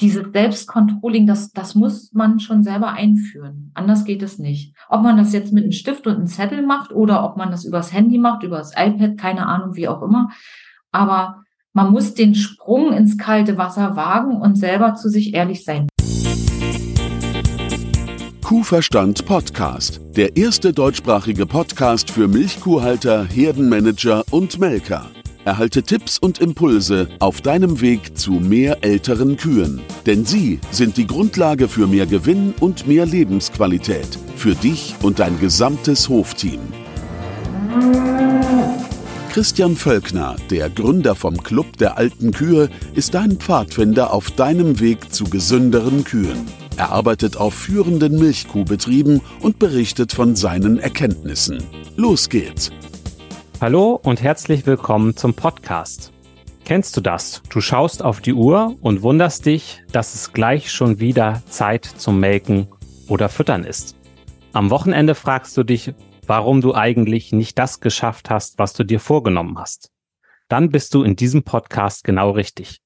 dieses 0.00 0.26
Selbstcontrolling, 0.32 1.26
das, 1.26 1.52
das 1.52 1.74
muss 1.74 2.12
man 2.12 2.38
schon 2.38 2.62
selber 2.62 2.92
einführen. 2.92 3.70
Anders 3.74 4.04
geht 4.04 4.22
es 4.22 4.38
nicht. 4.38 4.74
Ob 4.88 5.02
man 5.02 5.16
das 5.16 5.32
jetzt 5.32 5.52
mit 5.52 5.64
einem 5.64 5.72
Stift 5.72 6.06
und 6.06 6.16
einem 6.16 6.26
Zettel 6.26 6.64
macht 6.64 6.92
oder 6.92 7.24
ob 7.24 7.36
man 7.36 7.50
das 7.50 7.64
übers 7.64 7.92
Handy 7.92 8.18
macht, 8.18 8.42
übers 8.42 8.72
iPad, 8.76 9.16
keine 9.16 9.46
Ahnung, 9.46 9.74
wie 9.74 9.88
auch 9.88 10.02
immer. 10.02 10.30
Aber 10.92 11.42
man 11.72 11.92
muss 11.92 12.14
den 12.14 12.34
Sprung 12.34 12.92
ins 12.92 13.18
kalte 13.18 13.58
Wasser 13.58 13.96
wagen 13.96 14.40
und 14.40 14.56
selber 14.56 14.94
zu 14.94 15.08
sich 15.08 15.34
ehrlich 15.34 15.64
sein. 15.64 15.88
Kuhverstand 18.44 19.26
Podcast. 19.26 20.00
Der 20.16 20.36
erste 20.36 20.72
deutschsprachige 20.72 21.46
Podcast 21.46 22.10
für 22.10 22.28
Milchkuhhalter, 22.28 23.24
Herdenmanager 23.24 24.24
und 24.30 24.60
Melker. 24.60 25.10
Erhalte 25.46 25.84
Tipps 25.84 26.18
und 26.18 26.40
Impulse 26.40 27.08
auf 27.20 27.40
deinem 27.40 27.80
Weg 27.80 28.18
zu 28.18 28.32
mehr 28.32 28.78
älteren 28.82 29.36
Kühen. 29.36 29.80
Denn 30.04 30.24
sie 30.24 30.58
sind 30.72 30.96
die 30.96 31.06
Grundlage 31.06 31.68
für 31.68 31.86
mehr 31.86 32.06
Gewinn 32.06 32.52
und 32.58 32.88
mehr 32.88 33.06
Lebensqualität. 33.06 34.18
Für 34.34 34.56
dich 34.56 34.96
und 35.02 35.20
dein 35.20 35.38
gesamtes 35.38 36.08
Hofteam. 36.08 36.58
Christian 39.30 39.76
Völkner, 39.76 40.34
der 40.50 40.68
Gründer 40.68 41.14
vom 41.14 41.40
Club 41.40 41.76
der 41.76 41.96
alten 41.96 42.32
Kühe, 42.32 42.68
ist 42.96 43.14
dein 43.14 43.36
Pfadfinder 43.36 44.12
auf 44.12 44.32
deinem 44.32 44.80
Weg 44.80 45.14
zu 45.14 45.26
gesünderen 45.26 46.02
Kühen. 46.02 46.44
Er 46.76 46.90
arbeitet 46.90 47.36
auf 47.36 47.54
führenden 47.54 48.18
Milchkuhbetrieben 48.18 49.20
und 49.42 49.60
berichtet 49.60 50.12
von 50.12 50.34
seinen 50.34 50.80
Erkenntnissen. 50.80 51.62
Los 51.94 52.28
geht's! 52.28 52.72
Hallo 53.58 53.98
und 54.02 54.22
herzlich 54.22 54.66
willkommen 54.66 55.16
zum 55.16 55.32
Podcast. 55.32 56.12
Kennst 56.66 56.94
du 56.94 57.00
das? 57.00 57.42
Du 57.48 57.62
schaust 57.62 58.04
auf 58.04 58.20
die 58.20 58.34
Uhr 58.34 58.76
und 58.82 59.00
wunderst 59.00 59.46
dich, 59.46 59.82
dass 59.90 60.14
es 60.14 60.34
gleich 60.34 60.70
schon 60.70 61.00
wieder 61.00 61.42
Zeit 61.46 61.86
zum 61.86 62.20
Melken 62.20 62.68
oder 63.08 63.30
Füttern 63.30 63.64
ist. 63.64 63.96
Am 64.52 64.68
Wochenende 64.68 65.14
fragst 65.14 65.56
du 65.56 65.62
dich, 65.62 65.94
warum 66.26 66.60
du 66.60 66.74
eigentlich 66.74 67.32
nicht 67.32 67.58
das 67.58 67.80
geschafft 67.80 68.28
hast, 68.28 68.58
was 68.58 68.74
du 68.74 68.84
dir 68.84 69.00
vorgenommen 69.00 69.58
hast. 69.58 69.90
Dann 70.48 70.68
bist 70.68 70.92
du 70.92 71.02
in 71.02 71.16
diesem 71.16 71.42
Podcast 71.42 72.04
genau 72.04 72.32
richtig. 72.32 72.82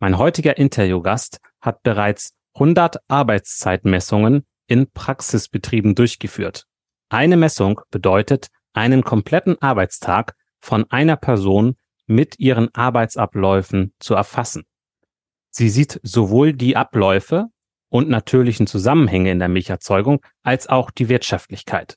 Mein 0.00 0.18
heutiger 0.18 0.58
Interviewgast 0.58 1.38
hat 1.60 1.84
bereits 1.84 2.34
100 2.54 2.96
Arbeitszeitmessungen 3.06 4.44
in 4.66 4.90
Praxisbetrieben 4.90 5.94
durchgeführt. 5.94 6.64
Eine 7.08 7.36
Messung 7.36 7.80
bedeutet, 7.92 8.48
einen 8.72 9.02
kompletten 9.02 9.60
Arbeitstag 9.60 10.34
von 10.60 10.90
einer 10.90 11.16
Person 11.16 11.76
mit 12.06 12.38
ihren 12.38 12.74
Arbeitsabläufen 12.74 13.92
zu 13.98 14.14
erfassen. 14.14 14.64
Sie 15.50 15.68
sieht 15.68 16.00
sowohl 16.02 16.52
die 16.52 16.76
Abläufe 16.76 17.46
und 17.88 18.08
natürlichen 18.08 18.66
Zusammenhänge 18.66 19.30
in 19.30 19.38
der 19.38 19.48
Milcherzeugung 19.48 20.20
als 20.42 20.68
auch 20.68 20.90
die 20.90 21.08
Wirtschaftlichkeit. 21.08 21.96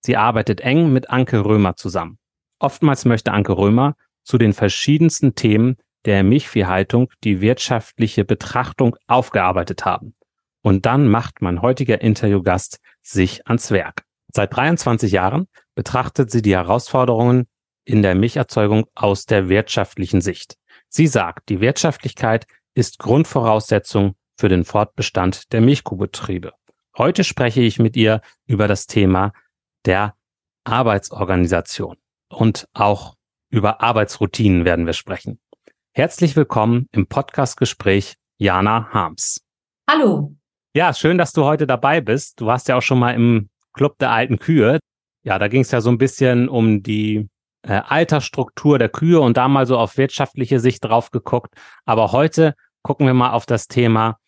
Sie 0.00 0.16
arbeitet 0.16 0.60
eng 0.60 0.92
mit 0.92 1.10
Anke 1.10 1.44
Römer 1.44 1.76
zusammen. 1.76 2.18
Oftmals 2.58 3.04
möchte 3.04 3.32
Anke 3.32 3.56
Römer 3.56 3.96
zu 4.22 4.38
den 4.38 4.52
verschiedensten 4.52 5.34
Themen 5.34 5.76
der 6.04 6.22
Milchviehhaltung 6.22 7.10
die 7.24 7.40
wirtschaftliche 7.40 8.24
Betrachtung 8.24 8.96
aufgearbeitet 9.08 9.84
haben. 9.84 10.14
Und 10.62 10.86
dann 10.86 11.08
macht 11.08 11.42
mein 11.42 11.62
heutiger 11.62 12.00
Interviewgast 12.00 12.80
sich 13.02 13.46
ans 13.46 13.70
Werk. 13.70 14.04
Seit 14.32 14.54
23 14.54 15.12
Jahren 15.12 15.48
betrachtet 15.76 16.32
sie 16.32 16.42
die 16.42 16.56
Herausforderungen 16.56 17.46
in 17.84 18.02
der 18.02 18.16
Milcherzeugung 18.16 18.86
aus 18.96 19.26
der 19.26 19.48
wirtschaftlichen 19.48 20.20
Sicht. 20.20 20.56
Sie 20.88 21.06
sagt, 21.06 21.48
die 21.48 21.60
Wirtschaftlichkeit 21.60 22.46
ist 22.74 22.98
Grundvoraussetzung 22.98 24.16
für 24.36 24.48
den 24.48 24.64
Fortbestand 24.64 25.52
der 25.52 25.60
Milchkuhbetriebe. 25.60 26.52
Heute 26.98 27.22
spreche 27.22 27.60
ich 27.60 27.78
mit 27.78 27.96
ihr 27.96 28.22
über 28.46 28.66
das 28.66 28.86
Thema 28.86 29.32
der 29.84 30.14
Arbeitsorganisation 30.64 31.96
und 32.28 32.66
auch 32.72 33.14
über 33.50 33.80
Arbeitsroutinen 33.80 34.64
werden 34.64 34.86
wir 34.86 34.94
sprechen. 34.94 35.38
Herzlich 35.92 36.36
willkommen 36.36 36.88
im 36.92 37.06
Podcastgespräch 37.06 38.16
Jana 38.38 38.88
Harms. 38.92 39.42
Hallo. 39.88 40.34
Ja, 40.74 40.92
schön, 40.92 41.16
dass 41.16 41.32
du 41.32 41.44
heute 41.44 41.66
dabei 41.66 42.00
bist. 42.00 42.40
Du 42.40 42.46
warst 42.46 42.68
ja 42.68 42.76
auch 42.76 42.82
schon 42.82 42.98
mal 42.98 43.12
im 43.12 43.48
Club 43.72 43.98
der 43.98 44.10
alten 44.10 44.38
Kühe. 44.38 44.78
Ja, 45.26 45.38
da 45.40 45.48
ging 45.48 45.62
es 45.62 45.72
ja 45.72 45.80
so 45.80 45.90
ein 45.90 45.98
bisschen 45.98 46.48
um 46.48 46.84
die 46.84 47.28
äh, 47.62 47.80
Altersstruktur 47.84 48.78
der 48.78 48.88
Kühe 48.88 49.20
und 49.20 49.36
da 49.36 49.48
mal 49.48 49.66
so 49.66 49.76
auf 49.76 49.98
wirtschaftliche 49.98 50.60
Sicht 50.60 50.84
drauf 50.84 51.10
geguckt. 51.10 51.52
Aber 51.84 52.12
heute 52.12 52.54
gucken 52.82 53.08
wir 53.08 53.14
mal 53.14 53.32
auf 53.32 53.44
das 53.44 53.66
Thema 53.66 54.18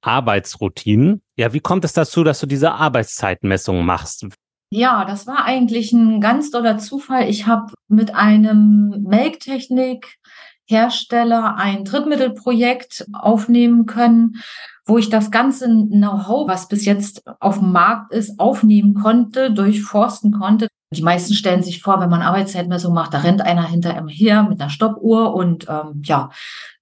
Arbeitsroutinen. 0.00 1.20
Ja, 1.36 1.52
wie 1.52 1.60
kommt 1.60 1.84
es 1.84 1.92
dazu, 1.92 2.24
dass 2.24 2.40
du 2.40 2.46
diese 2.46 2.72
Arbeitszeitmessung 2.72 3.84
machst? 3.84 4.26
Ja, 4.70 5.04
das 5.04 5.26
war 5.26 5.44
eigentlich 5.44 5.92
ein 5.92 6.22
ganz 6.22 6.50
doller 6.50 6.78
Zufall. 6.78 7.28
Ich 7.28 7.46
habe 7.46 7.74
mit 7.88 8.14
einem 8.14 9.04
Melktechnik-Hersteller 9.06 11.56
ein 11.56 11.84
Drittmittelprojekt 11.84 13.04
aufnehmen 13.12 13.84
können 13.84 14.40
wo 14.86 14.98
ich 14.98 15.10
das 15.10 15.30
ganze 15.30 15.66
Know-how, 15.66 16.48
was 16.48 16.68
bis 16.68 16.84
jetzt 16.84 17.22
auf 17.40 17.58
dem 17.58 17.72
Markt 17.72 18.12
ist, 18.12 18.38
aufnehmen 18.38 18.94
konnte, 18.94 19.52
durchforsten 19.52 20.32
konnte. 20.32 20.68
Die 20.92 21.02
meisten 21.02 21.34
stellen 21.34 21.62
sich 21.62 21.82
vor, 21.82 22.00
wenn 22.00 22.08
man 22.08 22.22
Arbeitszeitmessung 22.22 22.94
macht, 22.94 23.12
da 23.12 23.18
rennt 23.18 23.42
einer 23.42 23.66
hinter 23.66 23.94
einem 23.94 24.08
her 24.08 24.44
mit 24.44 24.60
einer 24.60 24.70
Stoppuhr 24.70 25.34
und 25.34 25.66
ähm, 25.68 26.02
ja, 26.04 26.30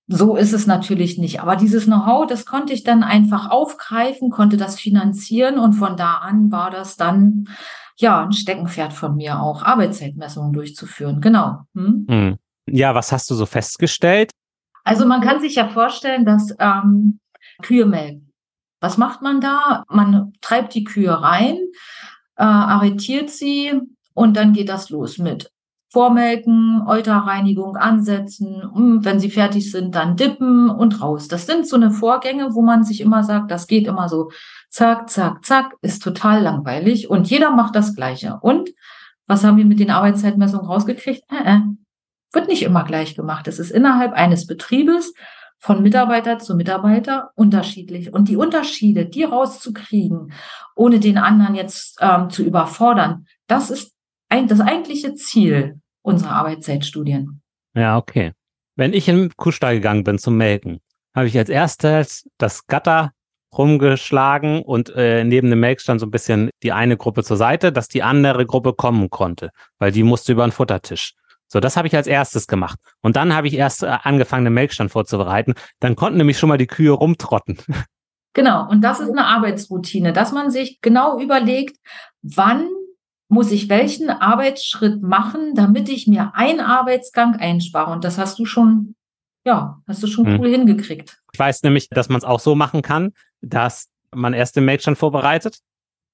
so 0.06 0.36
ist 0.36 0.52
es 0.52 0.66
natürlich 0.66 1.16
nicht. 1.16 1.40
Aber 1.40 1.56
dieses 1.56 1.86
Know-how, 1.86 2.26
das 2.26 2.44
konnte 2.44 2.74
ich 2.74 2.84
dann 2.84 3.02
einfach 3.02 3.50
aufgreifen, 3.50 4.30
konnte 4.30 4.58
das 4.58 4.78
finanzieren 4.78 5.58
und 5.58 5.72
von 5.72 5.96
da 5.96 6.16
an 6.18 6.52
war 6.52 6.70
das 6.70 6.96
dann 6.96 7.48
ja 7.96 8.24
ein 8.24 8.32
Steckenpferd 8.32 8.92
von 8.92 9.16
mir 9.16 9.40
auch, 9.40 9.62
Arbeitszeitmessungen 9.62 10.52
durchzuführen. 10.52 11.22
Genau. 11.22 11.60
Hm? 11.74 12.06
hm. 12.08 12.36
Ja, 12.66 12.94
was 12.94 13.12
hast 13.12 13.30
du 13.30 13.34
so 13.34 13.46
festgestellt? 13.46 14.30
Also 14.84 15.06
man 15.06 15.22
kann 15.22 15.40
sich 15.40 15.54
ja 15.54 15.68
vorstellen, 15.68 16.26
dass 16.26 16.54
ähm, 16.58 17.18
Kühe 17.62 17.86
melken. 17.86 18.32
Was 18.80 18.98
macht 18.98 19.22
man 19.22 19.40
da? 19.40 19.84
Man 19.88 20.32
treibt 20.40 20.74
die 20.74 20.84
Kühe 20.84 21.22
rein, 21.22 21.56
äh, 22.36 22.44
arretiert 22.44 23.30
sie 23.30 23.72
und 24.12 24.36
dann 24.36 24.52
geht 24.52 24.68
das 24.68 24.90
los 24.90 25.18
mit 25.18 25.50
Vormelken, 25.94 26.82
Euterreinigung 26.88 27.76
ansetzen, 27.76 28.62
hm, 28.74 29.04
wenn 29.04 29.20
sie 29.20 29.30
fertig 29.30 29.70
sind, 29.70 29.94
dann 29.94 30.16
dippen 30.16 30.68
und 30.68 31.00
raus. 31.00 31.28
Das 31.28 31.46
sind 31.46 31.68
so 31.68 31.76
eine 31.76 31.92
Vorgänge, 31.92 32.54
wo 32.54 32.62
man 32.62 32.82
sich 32.82 33.00
immer 33.00 33.22
sagt, 33.22 33.52
das 33.52 33.68
geht 33.68 33.86
immer 33.86 34.08
so 34.08 34.32
zack, 34.70 35.08
zack, 35.08 35.44
zack, 35.44 35.74
ist 35.82 36.02
total 36.02 36.42
langweilig 36.42 37.08
und 37.08 37.30
jeder 37.30 37.52
macht 37.52 37.76
das 37.76 37.94
Gleiche. 37.94 38.38
Und 38.42 38.70
was 39.28 39.44
haben 39.44 39.56
wir 39.56 39.64
mit 39.64 39.78
den 39.78 39.90
Arbeitszeitmessungen 39.90 40.66
rausgekriegt? 40.66 41.22
Äh, 41.30 41.54
äh, 41.54 41.60
wird 42.32 42.48
nicht 42.48 42.64
immer 42.64 42.82
gleich 42.82 43.14
gemacht. 43.14 43.46
Es 43.46 43.60
ist 43.60 43.70
innerhalb 43.70 44.12
eines 44.14 44.48
Betriebes 44.48 45.14
von 45.64 45.82
Mitarbeiter 45.82 46.38
zu 46.38 46.56
Mitarbeiter 46.56 47.30
unterschiedlich. 47.36 48.12
Und 48.12 48.28
die 48.28 48.36
Unterschiede, 48.36 49.06
die 49.06 49.24
rauszukriegen, 49.24 50.30
ohne 50.76 51.00
den 51.00 51.16
anderen 51.16 51.54
jetzt 51.54 51.96
ähm, 52.02 52.28
zu 52.28 52.44
überfordern, 52.44 53.26
das 53.46 53.70
ist 53.70 53.94
ein, 54.28 54.46
das 54.46 54.60
eigentliche 54.60 55.14
Ziel 55.14 55.80
unserer 56.02 56.32
Arbeitszeitstudien. 56.32 57.40
Ja, 57.74 57.96
okay. 57.96 58.32
Wenn 58.76 58.92
ich 58.92 59.08
in 59.08 59.32
Kuhstall 59.38 59.76
gegangen 59.76 60.04
bin 60.04 60.18
zum 60.18 60.36
Melken, 60.36 60.80
habe 61.16 61.28
ich 61.28 61.38
als 61.38 61.48
erstes 61.48 62.28
das 62.36 62.66
Gatter 62.66 63.12
rumgeschlagen 63.56 64.60
und 64.60 64.90
äh, 64.94 65.24
neben 65.24 65.48
dem 65.48 65.60
Melkstand 65.60 65.98
so 65.98 66.06
ein 66.06 66.10
bisschen 66.10 66.50
die 66.62 66.72
eine 66.72 66.98
Gruppe 66.98 67.24
zur 67.24 67.38
Seite, 67.38 67.72
dass 67.72 67.88
die 67.88 68.02
andere 68.02 68.44
Gruppe 68.44 68.74
kommen 68.74 69.08
konnte, 69.08 69.48
weil 69.78 69.92
die 69.92 70.02
musste 70.02 70.32
über 70.32 70.46
den 70.46 70.52
Futtertisch. 70.52 71.14
So, 71.54 71.60
das 71.60 71.76
habe 71.76 71.86
ich 71.86 71.94
als 71.94 72.08
erstes 72.08 72.48
gemacht. 72.48 72.80
Und 73.00 73.14
dann 73.14 73.32
habe 73.32 73.46
ich 73.46 73.54
erst 73.54 73.84
äh, 73.84 73.86
angefangen, 73.86 74.44
den 74.44 74.54
Melkstand 74.54 74.90
vorzubereiten. 74.90 75.54
Dann 75.78 75.94
konnten 75.94 76.18
nämlich 76.18 76.36
schon 76.36 76.48
mal 76.48 76.58
die 76.58 76.66
Kühe 76.66 76.90
rumtrotten. 76.90 77.58
Genau, 78.36 78.68
und 78.68 78.80
das 78.80 78.98
ist 78.98 79.10
eine 79.10 79.26
Arbeitsroutine, 79.26 80.12
dass 80.12 80.32
man 80.32 80.50
sich 80.50 80.80
genau 80.80 81.20
überlegt, 81.20 81.76
wann 82.22 82.66
muss 83.28 83.52
ich 83.52 83.68
welchen 83.68 84.10
Arbeitsschritt 84.10 85.02
machen, 85.02 85.54
damit 85.54 85.88
ich 85.88 86.08
mir 86.08 86.32
einen 86.34 86.58
Arbeitsgang 86.58 87.36
einspare. 87.36 87.92
Und 87.92 88.02
das 88.02 88.18
hast 88.18 88.40
du 88.40 88.44
schon, 88.44 88.96
ja, 89.46 89.80
hast 89.86 90.02
du 90.02 90.08
schon 90.08 90.26
hm. 90.26 90.40
cool 90.40 90.48
hingekriegt. 90.48 91.16
Ich 91.32 91.38
weiß 91.38 91.62
nämlich, 91.62 91.88
dass 91.90 92.08
man 92.08 92.18
es 92.18 92.24
auch 92.24 92.40
so 92.40 92.56
machen 92.56 92.82
kann, 92.82 93.12
dass 93.40 93.86
man 94.12 94.34
erst 94.34 94.56
den 94.56 94.64
Melkstand 94.64 94.98
vorbereitet 94.98 95.58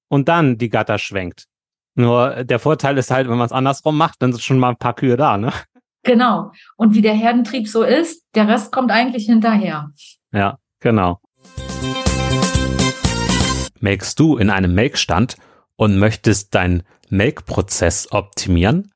und 0.07 0.27
dann 0.27 0.59
die 0.59 0.69
Gatter 0.69 0.99
schwenkt. 0.99 1.47
Nur 1.95 2.43
der 2.43 2.59
Vorteil 2.59 2.97
ist 2.97 3.11
halt, 3.11 3.29
wenn 3.29 3.37
man 3.37 3.45
es 3.45 3.51
andersrum 3.51 3.97
macht, 3.97 4.21
dann 4.21 4.31
sind 4.31 4.41
schon 4.41 4.59
mal 4.59 4.69
ein 4.69 4.77
paar 4.77 4.95
Kühe 4.95 5.17
da, 5.17 5.37
ne? 5.37 5.51
Genau. 6.03 6.51
Und 6.77 6.95
wie 6.95 7.01
der 7.01 7.13
Herdentrieb 7.13 7.67
so 7.67 7.83
ist, 7.83 8.25
der 8.33 8.47
Rest 8.47 8.71
kommt 8.71 8.91
eigentlich 8.91 9.25
hinterher. 9.25 9.91
Ja, 10.31 10.57
genau. 10.79 11.19
Melkst 13.79 14.19
du 14.19 14.37
in 14.37 14.49
einem 14.49 14.73
Melkstand 14.73 15.37
und 15.75 15.99
möchtest 15.99 16.55
deinen 16.55 16.83
Melkprozess 17.09 18.11
optimieren? 18.11 18.91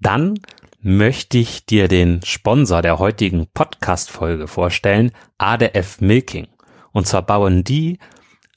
Dann 0.00 0.38
möchte 0.80 1.38
ich 1.38 1.64
dir 1.64 1.88
den 1.88 2.20
Sponsor 2.24 2.82
der 2.82 2.98
heutigen 2.98 3.46
Podcast-Folge 3.46 4.48
vorstellen, 4.48 5.12
ADF 5.38 6.00
Milking. 6.00 6.48
Und 6.92 7.06
zwar 7.06 7.22
bauen 7.22 7.64
die 7.64 7.98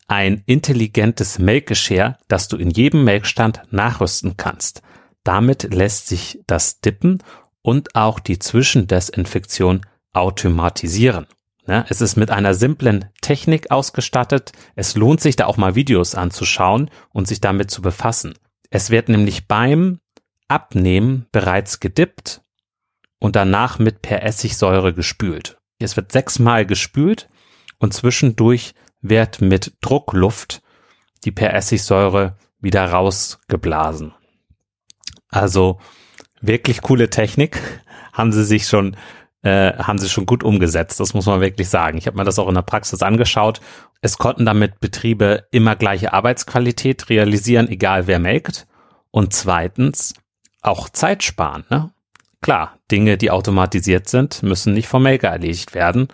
ein 0.08 0.44
intelligentes 0.46 1.40
Melkgeschirr, 1.40 2.18
das 2.28 2.48
du 2.48 2.58
in 2.58 2.70
jedem 2.70 3.04
Melkstand 3.04 3.62
nachrüsten 3.72 4.38
kannst. 4.38 4.82
Damit 5.24 5.74
lässt 5.74 6.08
sich 6.08 6.40
das 6.48 6.80
Dippen 6.80 7.22
und 7.62 7.96
auch 7.96 8.20
die 8.20 8.40
Zwischendesinfektion 8.40 9.82
automatisieren. 10.14 11.28
Es 11.90 12.00
ist 12.00 12.16
mit 12.16 12.32
einer 12.32 12.54
simplen 12.54 13.06
Technik 13.22 13.72
ausgestattet. 13.72 14.54
Es 14.76 14.96
lohnt 14.96 15.20
sich 15.20 15.36
da 15.36 15.48
auch 15.48 15.58
mal 15.58 15.76
Videos 15.76 16.16
anzuschauen 16.16 16.90
und 17.12 17.28
sich 17.28 17.42
damit 17.42 17.70
zu 17.70 17.82
befassen. 17.82 18.36
Es 18.70 18.90
wird 18.90 19.10
nämlich 19.10 19.48
beim 19.48 20.00
Abnehmen 20.48 21.26
bereits 21.34 21.82
gedippt 21.82 22.42
und 23.20 23.36
danach 23.36 23.80
mit 23.80 24.02
per 24.02 24.24
Essigsäure 24.24 24.94
gespült. 24.94 25.58
Es 25.80 25.98
wird 25.98 26.14
sechsmal 26.14 26.66
gespült 26.66 27.28
und 27.80 27.94
zwischendurch 27.94 28.74
wird 29.10 29.42
mit 29.42 29.74
Druckluft 29.82 30.62
die 31.24 31.32
per 31.32 31.54
Essigsäure 31.54 32.38
wieder 32.60 32.90
rausgeblasen. 32.90 34.14
Also 35.30 35.80
wirklich 36.42 36.82
coole 36.82 37.10
Technik. 37.10 37.60
Haben 38.14 38.32
sie 38.32 38.46
sich 38.46 38.68
schon, 38.68 38.96
äh, 39.44 39.74
haben 39.74 40.00
sie 40.00 40.10
schon 40.10 40.26
gut 40.26 40.44
umgesetzt. 40.44 41.00
Das 41.00 41.14
muss 41.14 41.26
man 41.26 41.42
wirklich 41.42 41.70
sagen. 41.70 41.98
Ich 41.98 42.08
habe 42.08 42.18
mir 42.18 42.24
das 42.24 42.40
auch 42.40 42.48
in 42.48 42.56
der 42.56 42.62
Praxis 42.62 43.04
angeschaut. 43.04 43.62
Es 44.02 44.18
konnten 44.18 44.46
damit 44.46 44.80
Betriebe 44.80 45.48
immer 45.52 45.76
gleiche 45.76 46.14
Arbeitsqualität 46.14 47.10
realisieren, 47.10 47.68
egal 47.68 48.08
wer 48.08 48.20
melkt. 48.20 48.68
Und 49.12 49.34
zweitens 49.34 50.14
auch 50.62 50.90
Zeit 50.90 51.24
sparen. 51.24 51.66
Ne? 51.70 51.92
Klar, 52.42 52.78
Dinge, 52.90 53.18
die 53.18 53.32
automatisiert 53.32 54.08
sind, 54.08 54.44
müssen 54.44 54.74
nicht 54.74 54.88
vom 54.88 55.04
Melker 55.04 55.30
erledigt 55.30 55.74
werden. 55.74 56.08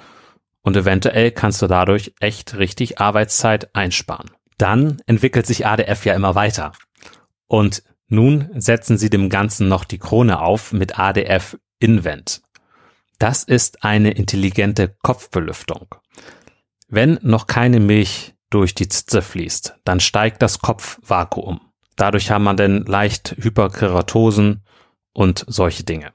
Und 0.63 0.75
eventuell 0.77 1.31
kannst 1.31 1.61
du 1.61 1.67
dadurch 1.67 2.13
echt 2.19 2.57
richtig 2.57 2.99
Arbeitszeit 2.99 3.75
einsparen. 3.75 4.31
Dann 4.57 5.01
entwickelt 5.05 5.45
sich 5.45 5.67
ADF 5.67 6.05
ja 6.05 6.13
immer 6.15 6.35
weiter. 6.35 6.71
Und 7.47 7.83
nun 8.07 8.49
setzen 8.55 8.97
sie 8.97 9.09
dem 9.09 9.29
Ganzen 9.29 9.67
noch 9.67 9.83
die 9.83 9.99
Krone 9.99 10.39
auf 10.39 10.71
mit 10.71 10.97
ADF 10.97 11.57
Invent. 11.79 12.41
Das 13.19 13.43
ist 13.43 13.83
eine 13.83 14.11
intelligente 14.11 14.95
Kopfbelüftung. 15.01 15.95
Wenn 16.87 17.19
noch 17.21 17.47
keine 17.47 17.79
Milch 17.79 18.35
durch 18.49 18.75
die 18.75 18.87
Zitze 18.87 19.21
fließt, 19.21 19.79
dann 19.83 19.99
steigt 19.99 20.41
das 20.41 20.59
Kopfvakuum. 20.59 21.61
Dadurch 21.95 22.31
haben 22.31 22.43
wir 22.43 22.53
dann 22.53 22.85
leicht 22.85 23.35
Hyperkeratosen 23.37 24.63
und 25.13 25.43
solche 25.47 25.83
Dinge. 25.83 26.11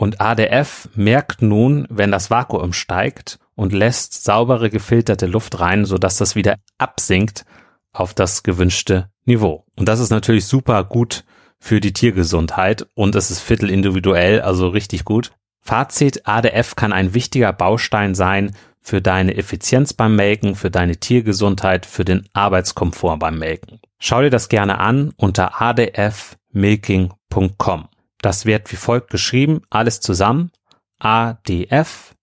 Und 0.00 0.18
ADF 0.18 0.88
merkt 0.94 1.42
nun, 1.42 1.86
wenn 1.90 2.10
das 2.10 2.30
Vakuum 2.30 2.72
steigt 2.72 3.38
und 3.54 3.74
lässt 3.74 4.24
saubere 4.24 4.70
gefilterte 4.70 5.26
Luft 5.26 5.60
rein, 5.60 5.84
sodass 5.84 6.16
das 6.16 6.34
wieder 6.34 6.56
absinkt 6.78 7.44
auf 7.92 8.14
das 8.14 8.42
gewünschte 8.42 9.10
Niveau. 9.26 9.66
Und 9.76 9.90
das 9.90 10.00
ist 10.00 10.08
natürlich 10.08 10.46
super 10.46 10.84
gut 10.84 11.24
für 11.58 11.80
die 11.80 11.92
Tiergesundheit 11.92 12.86
und 12.94 13.14
es 13.14 13.30
ist 13.30 13.40
viertelindividuell, 13.40 14.40
also 14.40 14.68
richtig 14.68 15.04
gut. 15.04 15.32
Fazit, 15.60 16.26
ADF 16.26 16.76
kann 16.76 16.94
ein 16.94 17.12
wichtiger 17.12 17.52
Baustein 17.52 18.14
sein 18.14 18.56
für 18.80 19.02
deine 19.02 19.36
Effizienz 19.36 19.92
beim 19.92 20.16
Melken, 20.16 20.54
für 20.54 20.70
deine 20.70 20.96
Tiergesundheit, 20.96 21.84
für 21.84 22.06
den 22.06 22.26
Arbeitskomfort 22.32 23.18
beim 23.18 23.38
Melken. 23.38 23.80
Schau 23.98 24.22
dir 24.22 24.30
das 24.30 24.48
gerne 24.48 24.78
an 24.78 25.12
unter 25.18 25.60
adfmilking.com. 25.60 27.89
Das 28.22 28.44
wird 28.44 28.70
wie 28.70 28.76
folgt 28.76 29.10
geschrieben, 29.10 29.62
alles 29.70 30.00
zusammen. 30.00 30.50
ADF 30.98 32.14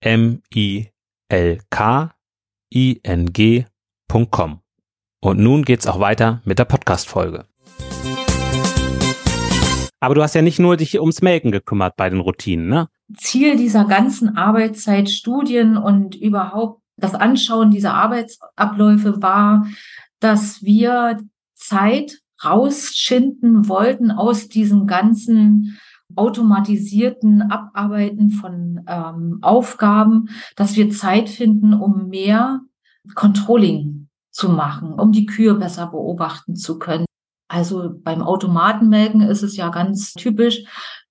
M 0.00 0.42
I 0.54 0.88
L 1.28 1.60
K 1.68 2.14
I 2.74 3.00
N 3.02 3.32
G.com. 3.32 4.60
Und 5.20 5.38
nun 5.38 5.64
geht's 5.64 5.86
auch 5.86 6.00
weiter 6.00 6.40
mit 6.44 6.58
der 6.58 6.64
Podcast-Folge. 6.64 7.46
Aber 10.00 10.14
du 10.14 10.22
hast 10.22 10.34
ja 10.34 10.42
nicht 10.42 10.58
nur 10.58 10.76
dich 10.78 10.98
ums 10.98 11.22
Melken 11.22 11.52
gekümmert 11.52 11.96
bei 11.96 12.10
den 12.10 12.20
Routinen, 12.20 12.68
ne? 12.68 12.88
Ziel 13.16 13.56
dieser 13.56 13.84
ganzen 13.84 14.36
Arbeitszeitstudien 14.36 15.76
und 15.76 16.14
überhaupt 16.14 16.80
das 16.96 17.14
Anschauen 17.14 17.70
dieser 17.70 17.94
Arbeitsabläufe 17.94 19.20
war, 19.22 19.66
dass 20.20 20.62
wir 20.62 21.20
Zeit 21.54 22.21
rausschinden 22.44 23.68
wollten 23.68 24.10
aus 24.10 24.48
diesem 24.48 24.86
ganzen 24.86 25.78
automatisierten 26.16 27.42
Abarbeiten 27.42 28.30
von 28.30 28.84
ähm, 28.86 29.38
Aufgaben, 29.42 30.28
dass 30.56 30.76
wir 30.76 30.90
Zeit 30.90 31.28
finden, 31.28 31.74
um 31.74 32.08
mehr 32.08 32.60
Controlling 33.14 34.08
zu 34.30 34.48
machen, 34.48 34.92
um 34.92 35.12
die 35.12 35.26
Kühe 35.26 35.54
besser 35.54 35.86
beobachten 35.86 36.54
zu 36.56 36.78
können. 36.78 37.06
Also 37.48 37.92
beim 38.02 38.22
Automatenmelken 38.22 39.20
ist 39.22 39.42
es 39.42 39.56
ja 39.56 39.68
ganz 39.68 40.14
typisch. 40.14 40.64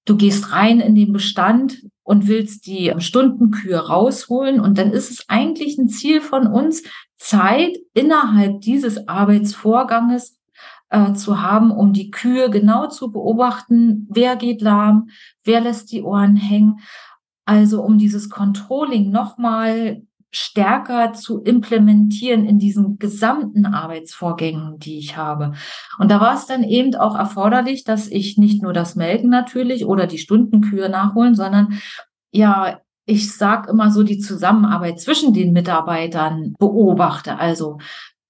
Du 0.06 0.18
gehst 0.18 0.51
rein 0.51 0.80
in 0.80 0.95
den 0.95 1.13
Bestand 1.13 1.84
und 2.04 2.27
willst 2.27 2.66
die 2.66 2.94
Stundenkühe 2.98 3.77
rausholen. 3.77 4.60
Und 4.60 4.80
dann 4.80 4.92
ist 4.92 5.12
es 5.12 5.30
eigentlich 5.30 5.77
ein 5.77 5.89
Ziel 5.89 6.22
von 6.22 6.48
uns, 6.48 6.84
Zeit 7.18 7.77
innerhalb 7.94 8.62
dieses 8.62 9.07
Arbeitsvorganges 9.07 10.40
äh, 10.91 11.13
zu 11.13 11.41
haben, 11.41 11.71
um 11.71 11.93
die 11.93 12.11
Kühe 12.11 12.49
genau 12.49 12.88
zu 12.88 13.11
beobachten. 13.11 14.07
Wer 14.11 14.35
geht 14.35 14.61
lahm? 14.61 15.09
Wer 15.43 15.61
lässt 15.61 15.91
die 15.91 16.03
Ohren 16.03 16.35
hängen? 16.35 16.79
Also 17.45 17.81
um 17.81 17.97
dieses 17.97 18.29
Controlling 18.29 19.09
nochmal 19.09 20.03
stärker 20.33 21.11
zu 21.11 21.41
implementieren 21.41 22.45
in 22.45 22.57
diesen 22.57 22.97
gesamten 22.99 23.65
Arbeitsvorgängen, 23.65 24.79
die 24.79 24.97
ich 24.97 25.17
habe. 25.17 25.53
Und 25.99 26.09
da 26.09 26.21
war 26.21 26.35
es 26.35 26.45
dann 26.45 26.63
eben 26.63 26.95
auch 26.95 27.15
erforderlich, 27.15 27.83
dass 27.83 28.07
ich 28.07 28.38
nicht 28.38 28.63
nur 28.63 28.71
das 28.71 28.95
Melken 28.95 29.29
natürlich 29.29 29.85
oder 29.85 30.07
die 30.07 30.19
Stundenkühe 30.19 30.88
nachholen, 30.88 31.35
sondern 31.35 31.79
ja, 32.31 32.79
ich 33.05 33.35
sag 33.35 33.67
immer 33.67 33.91
so 33.91 34.03
die 34.03 34.19
Zusammenarbeit 34.19 35.01
zwischen 35.01 35.33
den 35.33 35.51
Mitarbeitern 35.51 36.53
beobachte. 36.57 37.38
Also 37.38 37.79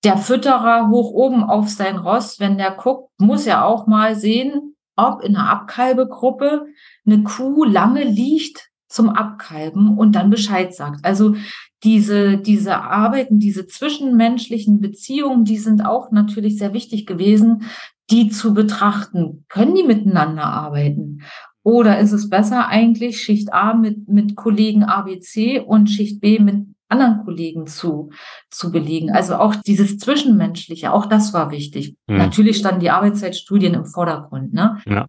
der 0.03 0.17
Fütterer 0.17 0.89
hoch 0.89 1.11
oben 1.11 1.43
auf 1.43 1.69
sein 1.69 1.97
Ross, 1.97 2.39
wenn 2.39 2.57
der 2.57 2.71
guckt, 2.71 3.09
muss 3.19 3.45
er 3.45 3.65
auch 3.65 3.87
mal 3.87 4.15
sehen, 4.15 4.75
ob 4.95 5.21
in 5.23 5.35
einer 5.35 5.49
Abkalbegruppe 5.49 6.65
eine 7.05 7.23
Kuh 7.23 7.63
lange 7.63 8.03
liegt 8.03 8.69
zum 8.87 9.09
Abkalben 9.09 9.97
und 9.97 10.15
dann 10.15 10.29
Bescheid 10.29 10.73
sagt. 10.73 11.05
Also 11.05 11.35
diese, 11.83 12.37
diese 12.37 12.81
Arbeiten, 12.81 13.39
diese 13.39 13.67
zwischenmenschlichen 13.67 14.81
Beziehungen, 14.81 15.45
die 15.45 15.57
sind 15.57 15.85
auch 15.85 16.11
natürlich 16.11 16.57
sehr 16.57 16.73
wichtig 16.73 17.05
gewesen, 17.05 17.63
die 18.09 18.29
zu 18.29 18.53
betrachten. 18.53 19.45
Können 19.47 19.75
die 19.75 19.83
miteinander 19.83 20.43
arbeiten? 20.43 21.21
Oder 21.63 21.99
ist 21.99 22.11
es 22.11 22.29
besser 22.29 22.67
eigentlich, 22.67 23.21
Schicht 23.21 23.53
A 23.53 23.73
mit, 23.73 24.09
mit 24.09 24.35
Kollegen 24.35 24.83
ABC 24.83 25.59
und 25.59 25.89
Schicht 25.89 26.19
B 26.19 26.39
mit 26.39 26.65
anderen 26.91 27.23
Kollegen 27.23 27.67
zu, 27.67 28.11
zu 28.49 28.71
belegen? 28.71 29.11
Also 29.11 29.35
auch 29.35 29.55
dieses 29.55 29.97
Zwischenmenschliche, 29.97 30.93
auch 30.93 31.05
das 31.05 31.33
war 31.33 31.51
wichtig. 31.51 31.95
Mhm. 32.07 32.17
Natürlich 32.17 32.57
standen 32.57 32.81
die 32.81 32.89
Arbeitszeitstudien 32.89 33.73
im 33.73 33.85
Vordergrund, 33.85 34.53
ne? 34.53 34.79
Ja. 34.85 35.07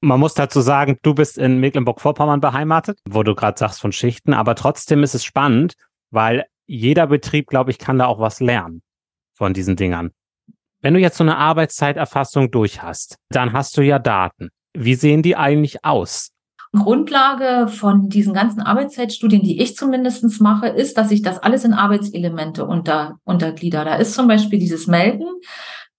Man 0.00 0.20
muss 0.20 0.34
dazu 0.34 0.60
sagen, 0.60 0.98
du 1.02 1.14
bist 1.14 1.38
in 1.38 1.58
Mecklenburg-Vorpommern 1.58 2.40
beheimatet, 2.40 3.00
wo 3.08 3.22
du 3.22 3.34
gerade 3.34 3.58
sagst 3.58 3.80
von 3.80 3.90
Schichten, 3.90 4.32
aber 4.32 4.54
trotzdem 4.54 5.02
ist 5.02 5.14
es 5.14 5.24
spannend, 5.24 5.74
weil 6.10 6.44
jeder 6.66 7.08
Betrieb, 7.08 7.48
glaube 7.48 7.70
ich, 7.70 7.78
kann 7.78 7.98
da 7.98 8.06
auch 8.06 8.20
was 8.20 8.40
lernen 8.40 8.82
von 9.34 9.54
diesen 9.54 9.76
Dingern. 9.76 10.10
Wenn 10.80 10.94
du 10.94 11.00
jetzt 11.00 11.16
so 11.16 11.24
eine 11.24 11.36
Arbeitszeiterfassung 11.36 12.50
durch 12.50 12.82
hast, 12.82 13.16
dann 13.30 13.52
hast 13.52 13.76
du 13.76 13.82
ja 13.82 13.98
Daten. 13.98 14.50
Wie 14.74 14.94
sehen 14.94 15.22
die 15.22 15.36
eigentlich 15.36 15.84
aus? 15.84 16.30
Grundlage 16.72 17.68
von 17.68 18.08
diesen 18.08 18.32
ganzen 18.32 18.60
Arbeitszeitstudien, 18.60 19.42
die 19.42 19.60
ich 19.60 19.76
zumindest 19.76 20.40
mache, 20.40 20.68
ist, 20.68 20.96
dass 20.96 21.10
ich 21.10 21.22
das 21.22 21.38
alles 21.38 21.64
in 21.64 21.74
Arbeitselemente 21.74 22.64
unter, 22.64 23.18
unterglieder. 23.24 23.84
Da 23.84 23.96
ist 23.96 24.14
zum 24.14 24.26
Beispiel 24.26 24.58
dieses 24.58 24.86
Melken 24.86 25.28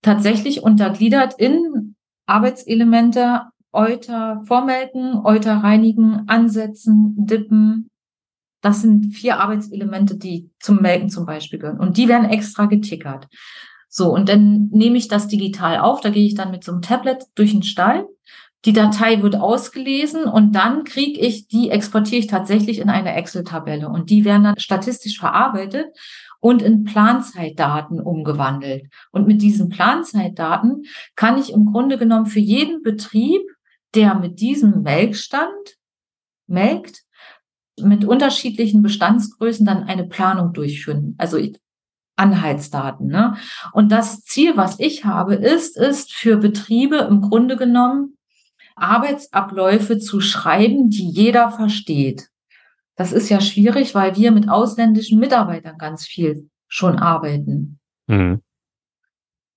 tatsächlich 0.01 0.63
untergliedert 0.63 1.35
in 1.37 1.95
Arbeitselemente 2.25 3.41
Euter 3.71 4.41
vormelken, 4.45 5.21
Euter 5.23 5.57
reinigen, 5.57 6.23
ansetzen, 6.27 7.15
dippen, 7.17 7.89
das 8.63 8.81
sind 8.81 9.13
vier 9.13 9.39
Arbeitselemente, 9.39 10.15
die 10.15 10.49
zum 10.59 10.81
Melken 10.81 11.09
zum 11.09 11.25
Beispiel 11.25 11.59
gehören. 11.59 11.79
Und 11.79 11.97
die 11.97 12.07
werden 12.07 12.29
extra 12.29 12.65
getickert. 12.65 13.27
So, 13.89 14.11
und 14.11 14.29
dann 14.29 14.69
nehme 14.71 14.97
ich 14.97 15.09
das 15.09 15.27
digital 15.27 15.79
auf. 15.79 15.99
Da 15.99 16.09
gehe 16.09 16.25
ich 16.25 16.33
dann 16.33 16.49
mit 16.49 16.63
so 16.63 16.71
einem 16.71 16.81
Tablet 16.81 17.25
durch 17.35 17.51
den 17.51 17.63
Stall. 17.63 18.07
Die 18.65 18.73
Datei 18.73 19.21
wird 19.21 19.35
ausgelesen 19.35 20.23
und 20.23 20.53
dann 20.53 20.85
kriege 20.85 21.19
ich, 21.19 21.47
die 21.47 21.69
exportiere 21.69 22.19
ich 22.19 22.27
tatsächlich 22.27 22.79
in 22.79 22.89
eine 22.89 23.13
Excel-Tabelle. 23.13 23.89
Und 23.89 24.09
die 24.09 24.23
werden 24.23 24.43
dann 24.43 24.59
statistisch 24.59 25.19
verarbeitet 25.19 25.87
und 26.39 26.61
in 26.61 26.85
Planzeitdaten 26.85 27.99
umgewandelt. 27.99 28.85
Und 29.11 29.27
mit 29.27 29.41
diesen 29.41 29.69
Planzeitdaten 29.69 30.85
kann 31.15 31.37
ich 31.37 31.51
im 31.51 31.71
Grunde 31.71 31.97
genommen 31.97 32.25
für 32.25 32.39
jeden 32.39 32.83
Betrieb, 32.83 33.41
der 33.95 34.15
mit 34.15 34.39
diesem 34.39 34.81
Melkstand 34.81 35.77
melkt, 36.47 37.03
mit 37.79 38.05
unterschiedlichen 38.05 38.81
Bestandsgrößen 38.81 39.65
dann 39.65 39.83
eine 39.83 40.05
Planung 40.05 40.53
durchführen. 40.53 41.15
Also 41.17 41.37
Anhaltsdaten. 42.15 43.07
Ne? 43.07 43.35
Und 43.71 43.91
das 43.91 44.21
Ziel, 44.21 44.55
was 44.55 44.79
ich 44.79 45.05
habe, 45.05 45.35
ist, 45.35 45.77
ist 45.77 46.13
für 46.13 46.37
Betriebe 46.37 46.97
im 46.97 47.21
Grunde 47.21 47.57
genommen 47.57 48.12
Arbeitsabläufe 48.75 49.99
zu 49.99 50.19
schreiben, 50.21 50.89
die 50.89 51.09
jeder 51.09 51.51
versteht. 51.51 52.29
Das 52.95 53.11
ist 53.11 53.29
ja 53.29 53.41
schwierig, 53.41 53.95
weil 53.95 54.15
wir 54.15 54.31
mit 54.31 54.49
ausländischen 54.49 55.19
Mitarbeitern 55.19 55.77
ganz 55.77 56.05
viel 56.05 56.49
schon 56.67 56.99
arbeiten. 56.99 57.79
Mhm 58.07 58.41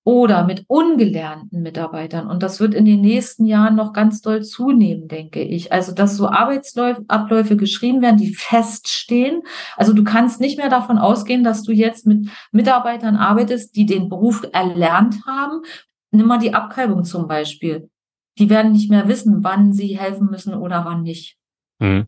oder 0.07 0.45
mit 0.45 0.63
ungelernten 0.69 1.61
Mitarbeitern. 1.61 2.29
Und 2.29 2.41
das 2.41 2.61
wird 2.61 2.73
in 2.73 2.85
den 2.85 3.01
nächsten 3.01 3.45
Jahren 3.45 3.75
noch 3.75 3.91
ganz 3.91 4.21
doll 4.21 4.41
zunehmen, 4.41 5.09
denke 5.09 5.41
ich. 5.41 5.73
Also, 5.73 5.91
dass 5.91 6.15
so 6.15 6.29
Arbeitsabläufe 6.29 7.57
geschrieben 7.57 8.01
werden, 8.01 8.15
die 8.15 8.33
feststehen. 8.33 9.41
Also, 9.75 9.91
du 9.91 10.05
kannst 10.05 10.39
nicht 10.39 10.57
mehr 10.57 10.69
davon 10.69 10.97
ausgehen, 10.97 11.43
dass 11.43 11.63
du 11.63 11.73
jetzt 11.73 12.07
mit 12.07 12.29
Mitarbeitern 12.53 13.17
arbeitest, 13.17 13.75
die 13.75 13.85
den 13.85 14.07
Beruf 14.07 14.47
erlernt 14.53 15.17
haben. 15.27 15.63
Nimm 16.11 16.27
mal 16.27 16.39
die 16.39 16.53
Abkalbung 16.53 17.03
zum 17.03 17.27
Beispiel. 17.27 17.89
Die 18.39 18.49
werden 18.49 18.71
nicht 18.71 18.89
mehr 18.89 19.07
wissen, 19.07 19.43
wann 19.43 19.73
sie 19.73 19.97
helfen 19.97 20.29
müssen 20.29 20.53
oder 20.53 20.85
wann 20.85 21.03
nicht. 21.03 21.37
Mhm 21.79 22.07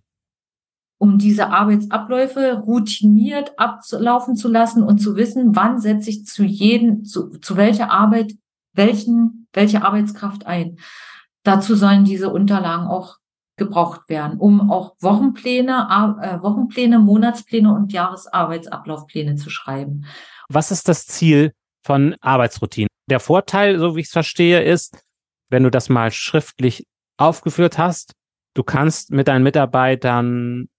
um 0.99 1.17
diese 1.17 1.49
Arbeitsabläufe 1.49 2.61
routiniert 2.65 3.57
ablaufen 3.57 4.35
zu 4.35 4.49
lassen 4.49 4.83
und 4.83 4.99
zu 4.99 5.15
wissen, 5.15 5.55
wann 5.55 5.79
setze 5.79 6.09
ich 6.09 6.25
zu 6.25 6.43
jedem, 6.43 7.05
zu, 7.05 7.39
zu 7.39 7.55
welcher 7.55 7.89
Arbeit, 7.89 8.33
welchen, 8.73 9.47
welche 9.53 9.83
Arbeitskraft 9.83 10.45
ein. 10.45 10.77
Dazu 11.43 11.75
sollen 11.75 12.03
diese 12.03 12.29
Unterlagen 12.29 12.87
auch 12.87 13.15
gebraucht 13.55 14.01
werden, 14.09 14.37
um 14.39 14.69
auch 14.69 14.95
Wochenpläne, 14.99 16.17
äh, 16.21 16.41
Wochenpläne, 16.41 16.99
Monatspläne 16.99 17.73
und 17.73 17.93
Jahresarbeitsablaufpläne 17.93 19.35
zu 19.35 19.49
schreiben. 19.49 20.05
Was 20.49 20.69
ist 20.69 20.89
das 20.89 21.05
Ziel 21.05 21.53
von 21.85 22.15
Arbeitsroutinen? 22.19 22.89
Der 23.09 23.21
Vorteil, 23.21 23.79
so 23.79 23.95
wie 23.95 24.01
ich 24.01 24.07
es 24.07 24.13
verstehe, 24.13 24.61
ist, 24.63 25.01
wenn 25.49 25.63
du 25.63 25.71
das 25.71 25.89
mal 25.89 26.11
schriftlich 26.11 26.85
aufgeführt 27.17 27.77
hast, 27.77 28.13
du 28.53 28.63
kannst 28.63 29.11
mit 29.11 29.27
deinen 29.27 29.43
Mitarbeitern 29.43 30.69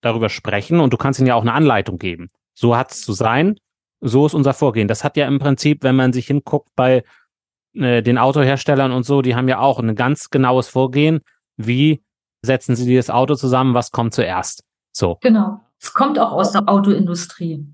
darüber 0.00 0.28
sprechen 0.28 0.80
und 0.80 0.92
du 0.92 0.96
kannst 0.96 1.20
ihnen 1.20 1.28
ja 1.28 1.34
auch 1.34 1.42
eine 1.42 1.52
Anleitung 1.52 1.98
geben. 1.98 2.28
So 2.54 2.76
hat 2.76 2.92
es 2.92 3.02
zu 3.02 3.12
sein, 3.12 3.56
so 4.00 4.26
ist 4.26 4.34
unser 4.34 4.52
Vorgehen. 4.52 4.88
Das 4.88 5.04
hat 5.04 5.16
ja 5.16 5.26
im 5.26 5.38
Prinzip, 5.38 5.82
wenn 5.82 5.96
man 5.96 6.12
sich 6.12 6.26
hinguckt 6.26 6.68
bei 6.74 7.04
äh, 7.74 8.02
den 8.02 8.18
Autoherstellern 8.18 8.92
und 8.92 9.04
so, 9.04 9.22
die 9.22 9.34
haben 9.34 9.48
ja 9.48 9.60
auch 9.60 9.78
ein 9.78 9.94
ganz 9.94 10.30
genaues 10.30 10.68
Vorgehen, 10.68 11.20
wie 11.56 12.02
setzen 12.44 12.76
sie 12.76 12.96
das 12.96 13.10
Auto 13.10 13.34
zusammen, 13.36 13.74
was 13.74 13.92
kommt 13.92 14.14
zuerst. 14.14 14.64
So. 14.92 15.18
Genau. 15.20 15.60
Es 15.80 15.92
kommt 15.94 16.18
auch 16.18 16.32
aus 16.32 16.52
der 16.52 16.68
Autoindustrie. 16.68 17.66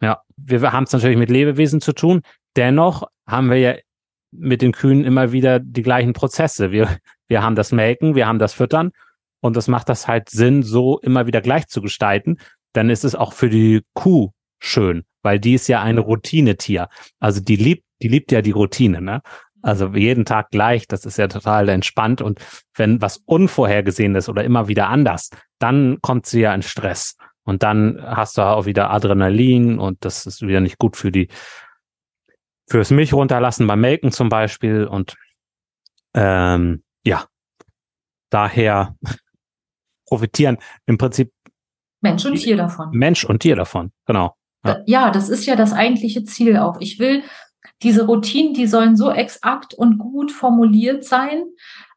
Ja, 0.00 0.22
wir 0.36 0.72
haben 0.72 0.84
es 0.84 0.92
natürlich 0.92 1.16
mit 1.16 1.30
Lebewesen 1.30 1.80
zu 1.80 1.92
tun. 1.92 2.22
Dennoch 2.56 3.04
haben 3.26 3.50
wir 3.50 3.58
ja 3.58 3.74
mit 4.36 4.62
den 4.62 4.72
Kühen 4.72 5.04
immer 5.04 5.32
wieder 5.32 5.58
die 5.60 5.82
gleichen 5.82 6.12
Prozesse. 6.12 6.70
Wir, 6.70 6.98
wir 7.28 7.42
haben 7.42 7.56
das 7.56 7.72
Melken, 7.72 8.14
wir 8.14 8.26
haben 8.26 8.38
das 8.38 8.52
Füttern 8.52 8.92
und 9.40 9.56
das 9.56 9.68
macht 9.68 9.88
das 9.88 10.08
halt 10.08 10.30
Sinn, 10.30 10.62
so 10.62 10.98
immer 11.00 11.26
wieder 11.26 11.40
gleich 11.40 11.66
zu 11.66 11.82
gestalten, 11.82 12.38
dann 12.72 12.90
ist 12.90 13.04
es 13.04 13.14
auch 13.14 13.32
für 13.32 13.48
die 13.48 13.82
Kuh 13.94 14.30
schön, 14.58 15.04
weil 15.22 15.38
die 15.38 15.54
ist 15.54 15.68
ja 15.68 15.82
ein 15.82 15.98
Routinetier. 15.98 16.88
Also 17.20 17.40
die 17.40 17.56
liebt, 17.56 17.84
die 18.02 18.08
liebt 18.08 18.32
ja 18.32 18.42
die 18.42 18.50
Routine, 18.50 19.00
ne? 19.00 19.22
Also 19.62 19.88
jeden 19.94 20.26
Tag 20.26 20.50
gleich, 20.50 20.86
das 20.86 21.06
ist 21.06 21.16
ja 21.16 21.26
total 21.26 21.70
entspannt. 21.70 22.20
Und 22.20 22.38
wenn 22.74 23.00
was 23.00 23.22
unvorhergesehen 23.24 24.14
ist 24.14 24.28
oder 24.28 24.44
immer 24.44 24.68
wieder 24.68 24.88
anders, 24.88 25.30
dann 25.58 25.98
kommt 26.02 26.26
sie 26.26 26.40
ja 26.40 26.54
in 26.54 26.60
Stress. 26.60 27.16
Und 27.44 27.62
dann 27.62 27.98
hast 28.02 28.36
du 28.36 28.42
auch 28.42 28.66
wieder 28.66 28.90
Adrenalin 28.90 29.78
und 29.78 30.04
das 30.04 30.26
ist 30.26 30.42
wieder 30.42 30.60
nicht 30.60 30.78
gut 30.78 30.96
für 30.96 31.10
die, 31.10 31.28
fürs 32.68 32.90
Milch 32.90 33.12
runterlassen 33.12 33.66
beim 33.66 33.80
Melken 33.80 34.12
zum 34.12 34.28
Beispiel. 34.28 34.84
Und 34.84 35.16
ähm, 36.14 36.82
ja, 37.04 37.26
daher 38.30 38.96
profitieren 40.06 40.58
im 40.86 40.98
Prinzip 40.98 41.32
Mensch 42.00 42.24
und 42.26 42.34
Tier 42.34 42.56
davon. 42.56 42.90
Mensch 42.92 43.24
und 43.24 43.40
Tier 43.40 43.56
davon, 43.56 43.90
genau. 44.06 44.36
Ja. 44.64 44.82
ja, 44.86 45.10
das 45.10 45.28
ist 45.28 45.46
ja 45.46 45.56
das 45.56 45.72
eigentliche 45.72 46.24
Ziel 46.24 46.56
auch. 46.56 46.80
Ich 46.80 46.98
will 46.98 47.22
diese 47.82 48.06
Routinen, 48.06 48.54
die 48.54 48.66
sollen 48.66 48.96
so 48.96 49.10
exakt 49.10 49.74
und 49.74 49.98
gut 49.98 50.32
formuliert 50.32 51.04
sein 51.04 51.44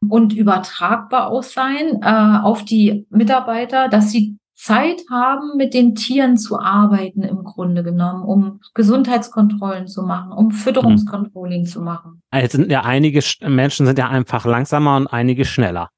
und 0.06 0.32
übertragbar 0.32 1.30
auch 1.30 1.42
sein 1.42 2.00
äh, 2.02 2.38
auf 2.42 2.64
die 2.64 3.06
Mitarbeiter, 3.10 3.88
dass 3.88 4.10
sie 4.10 4.38
Zeit 4.58 5.02
haben, 5.08 5.56
mit 5.56 5.72
den 5.72 5.94
Tieren 5.94 6.36
zu 6.36 6.58
arbeiten 6.58 7.22
im 7.22 7.44
Grunde 7.44 7.84
genommen, 7.84 8.24
um 8.24 8.60
Gesundheitskontrollen 8.74 9.86
zu 9.86 10.02
machen, 10.02 10.32
um 10.32 10.50
Fütterungskontrolling 10.50 11.62
mhm. 11.62 11.66
zu 11.66 11.80
machen. 11.80 12.22
Also 12.30 12.58
sind 12.58 12.70
ja 12.70 12.82
einige 12.82 13.22
Menschen 13.42 13.86
sind 13.86 13.98
ja 13.98 14.08
einfach 14.08 14.44
langsamer 14.44 14.96
und 14.96 15.06
einige 15.06 15.44
schneller. 15.44 15.90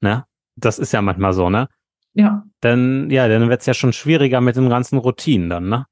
Ne? 0.00 0.24
Das 0.56 0.78
ist 0.78 0.92
ja 0.92 1.02
manchmal 1.02 1.34
so, 1.34 1.50
ne? 1.50 1.68
Ja. 2.14 2.44
Dann, 2.62 3.10
ja, 3.10 3.28
dann 3.28 3.50
wird 3.50 3.60
es 3.60 3.66
ja 3.66 3.74
schon 3.74 3.92
schwieriger 3.92 4.40
mit 4.40 4.56
den 4.56 4.70
ganzen 4.70 4.96
Routinen 4.96 5.50
dann, 5.50 5.68
ne? 5.68 5.84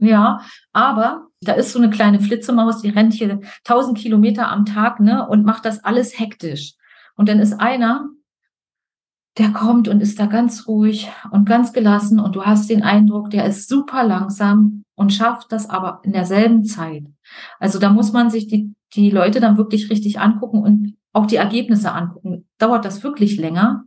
Ja, 0.00 0.40
aber 0.72 1.28
da 1.40 1.52
ist 1.52 1.72
so 1.72 1.78
eine 1.78 1.90
kleine 1.90 2.20
Flitzemaus, 2.20 2.82
die 2.82 2.90
rennt 2.90 3.14
hier 3.14 3.40
1000 3.66 3.96
Kilometer 3.96 4.48
am 4.48 4.64
Tag, 4.64 4.98
ne, 4.98 5.28
und 5.28 5.44
macht 5.44 5.64
das 5.64 5.84
alles 5.84 6.18
hektisch. 6.18 6.74
Und 7.16 7.28
dann 7.28 7.38
ist 7.38 7.60
einer, 7.60 8.08
der 9.38 9.50
kommt 9.50 9.88
und 9.88 10.00
ist 10.00 10.18
da 10.18 10.26
ganz 10.26 10.66
ruhig 10.66 11.08
und 11.30 11.48
ganz 11.48 11.72
gelassen 11.72 12.18
und 12.18 12.34
du 12.34 12.44
hast 12.44 12.68
den 12.68 12.82
Eindruck, 12.82 13.30
der 13.30 13.46
ist 13.46 13.68
super 13.68 14.04
langsam 14.04 14.82
und 14.94 15.12
schafft 15.12 15.52
das 15.52 15.70
aber 15.70 16.00
in 16.02 16.12
derselben 16.12 16.64
Zeit. 16.64 17.04
Also 17.58 17.78
da 17.78 17.90
muss 17.90 18.12
man 18.12 18.30
sich 18.30 18.48
die, 18.48 18.74
die 18.94 19.10
Leute 19.10 19.40
dann 19.40 19.56
wirklich 19.56 19.90
richtig 19.90 20.18
angucken 20.20 20.62
und 20.62 20.96
auch 21.12 21.26
die 21.26 21.36
Ergebnisse 21.36 21.92
angucken. 21.92 22.48
Dauert 22.58 22.84
das 22.84 23.02
wirklich 23.02 23.38
länger? 23.38 23.84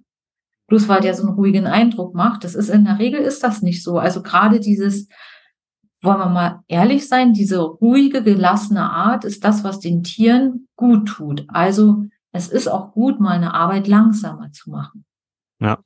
bloß 0.71 0.87
weil 0.87 1.01
der 1.01 1.13
so 1.13 1.27
einen 1.27 1.35
ruhigen 1.35 1.67
Eindruck 1.67 2.15
macht. 2.15 2.45
Das 2.45 2.55
ist 2.55 2.69
in 2.69 2.85
der 2.85 2.97
Regel 2.97 3.19
ist 3.19 3.43
das 3.43 3.61
nicht 3.61 3.83
so. 3.83 3.99
Also 3.99 4.23
gerade 4.23 4.61
dieses, 4.61 5.09
wollen 6.01 6.19
wir 6.19 6.29
mal 6.29 6.61
ehrlich 6.69 7.09
sein, 7.09 7.33
diese 7.33 7.59
ruhige, 7.59 8.23
gelassene 8.23 8.89
Art 8.89 9.25
ist 9.25 9.43
das, 9.43 9.65
was 9.65 9.81
den 9.81 10.01
Tieren 10.01 10.69
gut 10.77 11.09
tut. 11.09 11.43
Also 11.49 12.05
es 12.31 12.47
ist 12.47 12.69
auch 12.69 12.93
gut, 12.93 13.19
mal 13.19 13.31
eine 13.31 13.53
Arbeit 13.53 13.89
langsamer 13.89 14.53
zu 14.53 14.69
machen. 14.69 15.03
Ja. 15.61 15.83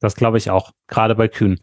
Das 0.00 0.14
glaube 0.14 0.38
ich 0.38 0.50
auch, 0.50 0.72
gerade 0.86 1.14
bei 1.14 1.28
Kühen. 1.28 1.58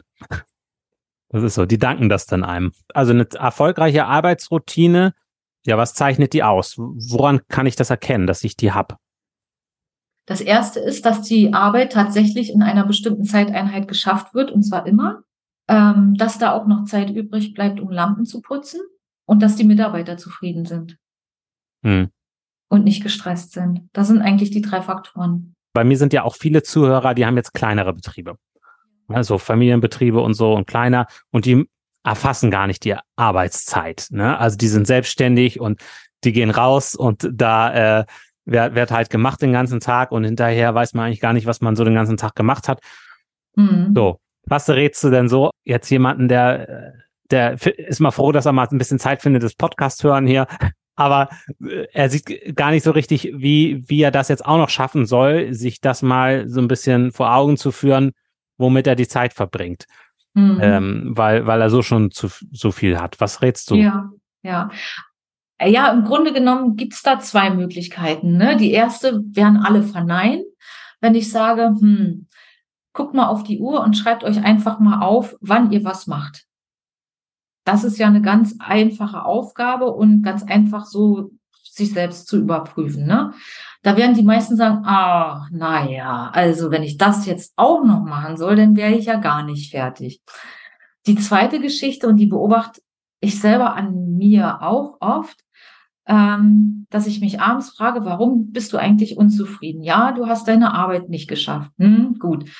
Das 1.28 1.42
ist 1.42 1.54
so, 1.54 1.64
die 1.64 1.78
danken 1.78 2.08
das 2.08 2.26
dann 2.26 2.44
einem. 2.44 2.72
Also 2.92 3.12
eine 3.12 3.26
erfolgreiche 3.30 4.04
Arbeitsroutine, 4.04 5.14
ja, 5.64 5.78
was 5.78 5.94
zeichnet 5.94 6.32
die 6.34 6.42
aus? 6.42 6.76
Woran 6.76 7.40
kann 7.48 7.66
ich 7.66 7.76
das 7.76 7.88
erkennen, 7.88 8.26
dass 8.26 8.44
ich 8.44 8.56
die 8.56 8.72
habe? 8.72 8.96
Das 10.26 10.40
erste 10.40 10.80
ist, 10.80 11.06
dass 11.06 11.22
die 11.22 11.54
Arbeit 11.54 11.92
tatsächlich 11.92 12.52
in 12.52 12.62
einer 12.62 12.86
bestimmten 12.86 13.24
Zeiteinheit 13.24 13.88
geschafft 13.88 14.34
wird, 14.34 14.50
und 14.50 14.62
zwar 14.62 14.86
immer, 14.86 15.22
ähm, 15.68 16.14
dass 16.16 16.38
da 16.38 16.52
auch 16.52 16.66
noch 16.66 16.84
Zeit 16.84 17.10
übrig 17.10 17.54
bleibt, 17.54 17.80
um 17.80 17.90
Lampen 17.90 18.24
zu 18.24 18.40
putzen 18.40 18.80
und 19.26 19.42
dass 19.42 19.56
die 19.56 19.64
Mitarbeiter 19.64 20.16
zufrieden 20.16 20.66
sind 20.66 20.98
hm. 21.84 22.10
und 22.68 22.84
nicht 22.84 23.02
gestresst 23.02 23.52
sind. 23.52 23.88
Das 23.92 24.08
sind 24.08 24.20
eigentlich 24.20 24.50
die 24.50 24.62
drei 24.62 24.82
Faktoren. 24.82 25.54
Bei 25.72 25.84
mir 25.84 25.96
sind 25.96 26.12
ja 26.12 26.24
auch 26.24 26.36
viele 26.36 26.62
Zuhörer, 26.62 27.14
die 27.14 27.26
haben 27.26 27.36
jetzt 27.36 27.54
kleinere 27.54 27.92
Betriebe. 27.92 28.36
Also 29.08 29.38
Familienbetriebe 29.38 30.20
und 30.20 30.34
so 30.34 30.54
und 30.54 30.66
kleiner 30.66 31.06
und 31.30 31.44
die 31.44 31.68
erfassen 32.04 32.50
gar 32.50 32.66
nicht 32.66 32.84
die 32.84 32.96
Arbeitszeit. 33.16 34.06
Ne? 34.10 34.38
Also 34.38 34.56
die 34.56 34.68
sind 34.68 34.86
selbstständig 34.86 35.60
und 35.60 35.80
die 36.24 36.32
gehen 36.32 36.50
raus 36.50 36.94
und 36.94 37.28
da 37.32 38.00
äh, 38.00 38.04
wird, 38.44 38.74
wird 38.74 38.90
halt 38.90 39.10
gemacht 39.10 39.42
den 39.42 39.52
ganzen 39.52 39.80
Tag 39.80 40.12
und 40.12 40.24
hinterher 40.24 40.74
weiß 40.74 40.94
man 40.94 41.06
eigentlich 41.06 41.20
gar 41.20 41.32
nicht, 41.32 41.46
was 41.46 41.60
man 41.60 41.76
so 41.76 41.84
den 41.84 41.94
ganzen 41.94 42.16
Tag 42.16 42.34
gemacht 42.34 42.68
hat. 42.68 42.80
Mhm. 43.56 43.92
So, 43.94 44.20
was 44.46 44.68
rätst 44.68 45.02
du 45.04 45.10
denn 45.10 45.28
so 45.28 45.50
jetzt 45.64 45.90
jemanden, 45.90 46.28
der, 46.28 46.94
der 47.30 47.54
ist 47.54 48.00
mal 48.00 48.10
froh, 48.10 48.32
dass 48.32 48.46
er 48.46 48.52
mal 48.52 48.66
ein 48.70 48.78
bisschen 48.78 48.98
Zeit 48.98 49.22
findet, 49.22 49.42
das 49.42 49.54
Podcast 49.54 50.02
hören 50.04 50.26
hier, 50.26 50.46
aber 50.96 51.28
äh, 51.62 51.86
er 51.92 52.10
sieht 52.10 52.56
gar 52.56 52.70
nicht 52.70 52.82
so 52.82 52.90
richtig, 52.90 53.32
wie, 53.34 53.82
wie 53.88 54.02
er 54.02 54.10
das 54.10 54.28
jetzt 54.28 54.44
auch 54.44 54.58
noch 54.58 54.68
schaffen 54.68 55.06
soll, 55.06 55.52
sich 55.54 55.80
das 55.80 56.02
mal 56.02 56.48
so 56.48 56.60
ein 56.60 56.68
bisschen 56.68 57.12
vor 57.12 57.34
Augen 57.34 57.56
zu 57.56 57.72
führen, 57.72 58.12
womit 58.58 58.86
er 58.86 58.96
die 58.96 59.08
Zeit 59.08 59.32
verbringt. 59.32 59.86
Mhm. 60.34 60.58
Ähm, 60.62 61.12
weil, 61.14 61.46
weil 61.46 61.60
er 61.60 61.70
so 61.70 61.82
schon 61.82 62.10
zu, 62.10 62.28
so 62.52 62.70
viel 62.70 62.98
hat. 62.98 63.20
Was 63.20 63.42
rätst 63.42 63.70
du? 63.70 63.76
Ja, 63.76 64.10
ja. 64.42 64.70
Ja, 65.64 65.92
im 65.92 66.04
Grunde 66.04 66.32
genommen 66.32 66.76
gibt's 66.76 67.02
da 67.02 67.20
zwei 67.20 67.50
Möglichkeiten. 67.50 68.36
Ne? 68.36 68.56
Die 68.56 68.72
erste 68.72 69.22
werden 69.32 69.58
alle 69.58 69.82
verneinen, 69.82 70.44
wenn 71.00 71.14
ich 71.14 71.30
sage, 71.30 71.74
hm, 71.78 72.26
guckt 72.92 73.14
mal 73.14 73.28
auf 73.28 73.44
die 73.44 73.58
Uhr 73.58 73.80
und 73.82 73.96
schreibt 73.96 74.24
euch 74.24 74.42
einfach 74.42 74.80
mal 74.80 75.02
auf, 75.02 75.36
wann 75.40 75.70
ihr 75.70 75.84
was 75.84 76.06
macht. 76.06 76.46
Das 77.64 77.84
ist 77.84 77.98
ja 77.98 78.06
eine 78.06 78.22
ganz 78.22 78.56
einfache 78.58 79.24
Aufgabe 79.24 79.92
und 79.92 80.22
ganz 80.22 80.42
einfach 80.42 80.84
so 80.84 81.30
sich 81.72 81.92
selbst 81.92 82.26
zu 82.28 82.38
überprüfen. 82.38 83.06
Ne? 83.06 83.32
Da 83.82 83.96
werden 83.96 84.14
die 84.14 84.22
meisten 84.22 84.56
sagen, 84.56 84.84
ah, 84.84 85.46
naja, 85.50 86.30
also 86.34 86.70
wenn 86.70 86.82
ich 86.82 86.98
das 86.98 87.24
jetzt 87.24 87.54
auch 87.56 87.82
noch 87.84 88.02
machen 88.02 88.36
soll, 88.36 88.56
dann 88.56 88.76
wäre 88.76 88.92
ich 88.92 89.06
ja 89.06 89.16
gar 89.16 89.42
nicht 89.42 89.70
fertig. 89.70 90.20
Die 91.06 91.16
zweite 91.16 91.60
Geschichte, 91.60 92.06
und 92.06 92.16
die 92.16 92.26
beobachte 92.26 92.82
ich 93.20 93.40
selber 93.40 93.74
an 93.74 94.16
mir 94.16 94.62
auch 94.62 94.98
oft, 95.00 95.40
ähm, 96.06 96.86
dass 96.90 97.06
ich 97.06 97.20
mich 97.20 97.40
abends 97.40 97.70
frage, 97.70 98.04
warum 98.04 98.52
bist 98.52 98.72
du 98.72 98.76
eigentlich 98.76 99.16
unzufrieden? 99.16 99.82
Ja, 99.82 100.12
du 100.12 100.26
hast 100.26 100.46
deine 100.48 100.74
Arbeit 100.74 101.08
nicht 101.08 101.28
geschafft. 101.28 101.70
Hm, 101.78 102.16
gut. 102.18 102.50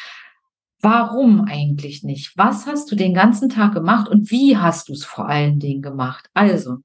Warum 0.83 1.45
eigentlich 1.45 2.03
nicht? 2.03 2.37
Was 2.37 2.67
hast 2.67 2.91
du 2.91 2.97
den 2.97 3.15
ganzen 3.15 3.49
Tag 3.49 3.73
gemacht 3.73 4.09
und 4.09 4.33
wie 4.33 4.57
hast 4.57 4.89
du 4.89 4.93
es 4.93 5.05
vor 5.05 5.29
allen 5.29 5.61
Dingen 5.61 5.81
gemacht? 5.81 6.29
Also, 6.35 6.79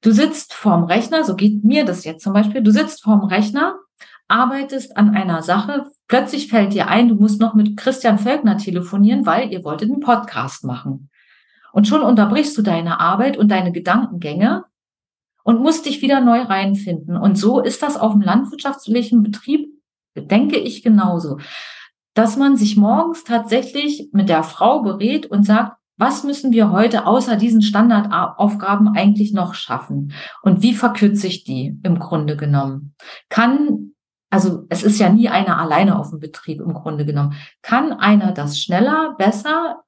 du 0.00 0.12
sitzt 0.12 0.54
vorm 0.54 0.84
Rechner, 0.84 1.22
so 1.22 1.36
geht 1.36 1.62
mir 1.62 1.84
das 1.84 2.04
jetzt 2.04 2.24
zum 2.24 2.32
Beispiel, 2.32 2.62
du 2.62 2.70
sitzt 2.70 3.02
vorm 3.02 3.24
Rechner, 3.24 3.78
arbeitest 4.28 4.96
an 4.96 5.14
einer 5.14 5.42
Sache, 5.42 5.90
plötzlich 6.08 6.48
fällt 6.48 6.72
dir 6.72 6.88
ein, 6.88 7.08
du 7.08 7.14
musst 7.14 7.38
noch 7.38 7.52
mit 7.52 7.76
Christian 7.76 8.18
Völkner 8.18 8.56
telefonieren, 8.56 9.26
weil 9.26 9.52
ihr 9.52 9.62
wolltet 9.62 9.90
einen 9.90 10.00
Podcast 10.00 10.64
machen. 10.64 11.10
Und 11.74 11.86
schon 11.86 12.00
unterbrichst 12.00 12.56
du 12.56 12.62
deine 12.62 12.98
Arbeit 12.98 13.36
und 13.36 13.50
deine 13.50 13.72
Gedankengänge 13.72 14.64
und 15.44 15.60
musst 15.60 15.84
dich 15.84 16.00
wieder 16.00 16.20
neu 16.20 16.40
reinfinden. 16.40 17.18
Und 17.18 17.36
so 17.36 17.60
ist 17.60 17.82
das 17.82 17.98
auf 17.98 18.12
dem 18.12 18.22
landwirtschaftlichen 18.22 19.22
Betrieb, 19.22 19.68
denke 20.16 20.56
ich 20.56 20.82
genauso, 20.82 21.38
dass 22.14 22.36
man 22.36 22.56
sich 22.56 22.76
morgens 22.76 23.24
tatsächlich 23.24 24.10
mit 24.12 24.28
der 24.28 24.42
Frau 24.42 24.82
berät 24.82 25.26
und 25.26 25.44
sagt, 25.44 25.76
was 25.96 26.24
müssen 26.24 26.52
wir 26.52 26.72
heute 26.72 27.06
außer 27.06 27.36
diesen 27.36 27.62
Standardaufgaben 27.62 28.88
eigentlich 28.96 29.32
noch 29.32 29.54
schaffen? 29.54 30.12
Und 30.42 30.62
wie 30.62 30.74
verkürze 30.74 31.26
ich 31.26 31.44
die 31.44 31.78
im 31.82 31.98
Grunde 31.98 32.36
genommen? 32.36 32.94
Kann, 33.28 33.92
also 34.30 34.66
es 34.68 34.82
ist 34.82 34.98
ja 34.98 35.10
nie 35.10 35.28
einer 35.28 35.58
alleine 35.58 35.98
auf 35.98 36.10
dem 36.10 36.18
Betrieb 36.18 36.60
im 36.60 36.72
Grunde 36.72 37.04
genommen. 37.04 37.34
Kann 37.60 37.92
einer 37.92 38.32
das 38.32 38.58
schneller, 38.58 39.14
besser, 39.16 39.82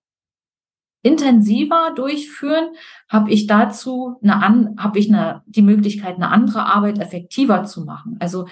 intensiver 1.04 1.92
durchführen, 1.94 2.70
habe 3.08 3.30
ich 3.30 3.46
dazu 3.46 4.16
eine 4.22 4.74
habe 4.78 4.98
ich 4.98 5.12
eine, 5.12 5.42
die 5.46 5.62
Möglichkeit, 5.62 6.16
eine 6.16 6.28
andere 6.28 6.64
Arbeit 6.64 6.98
effektiver 6.98 7.64
zu 7.64 7.84
machen. 7.84 8.16
Also 8.20 8.46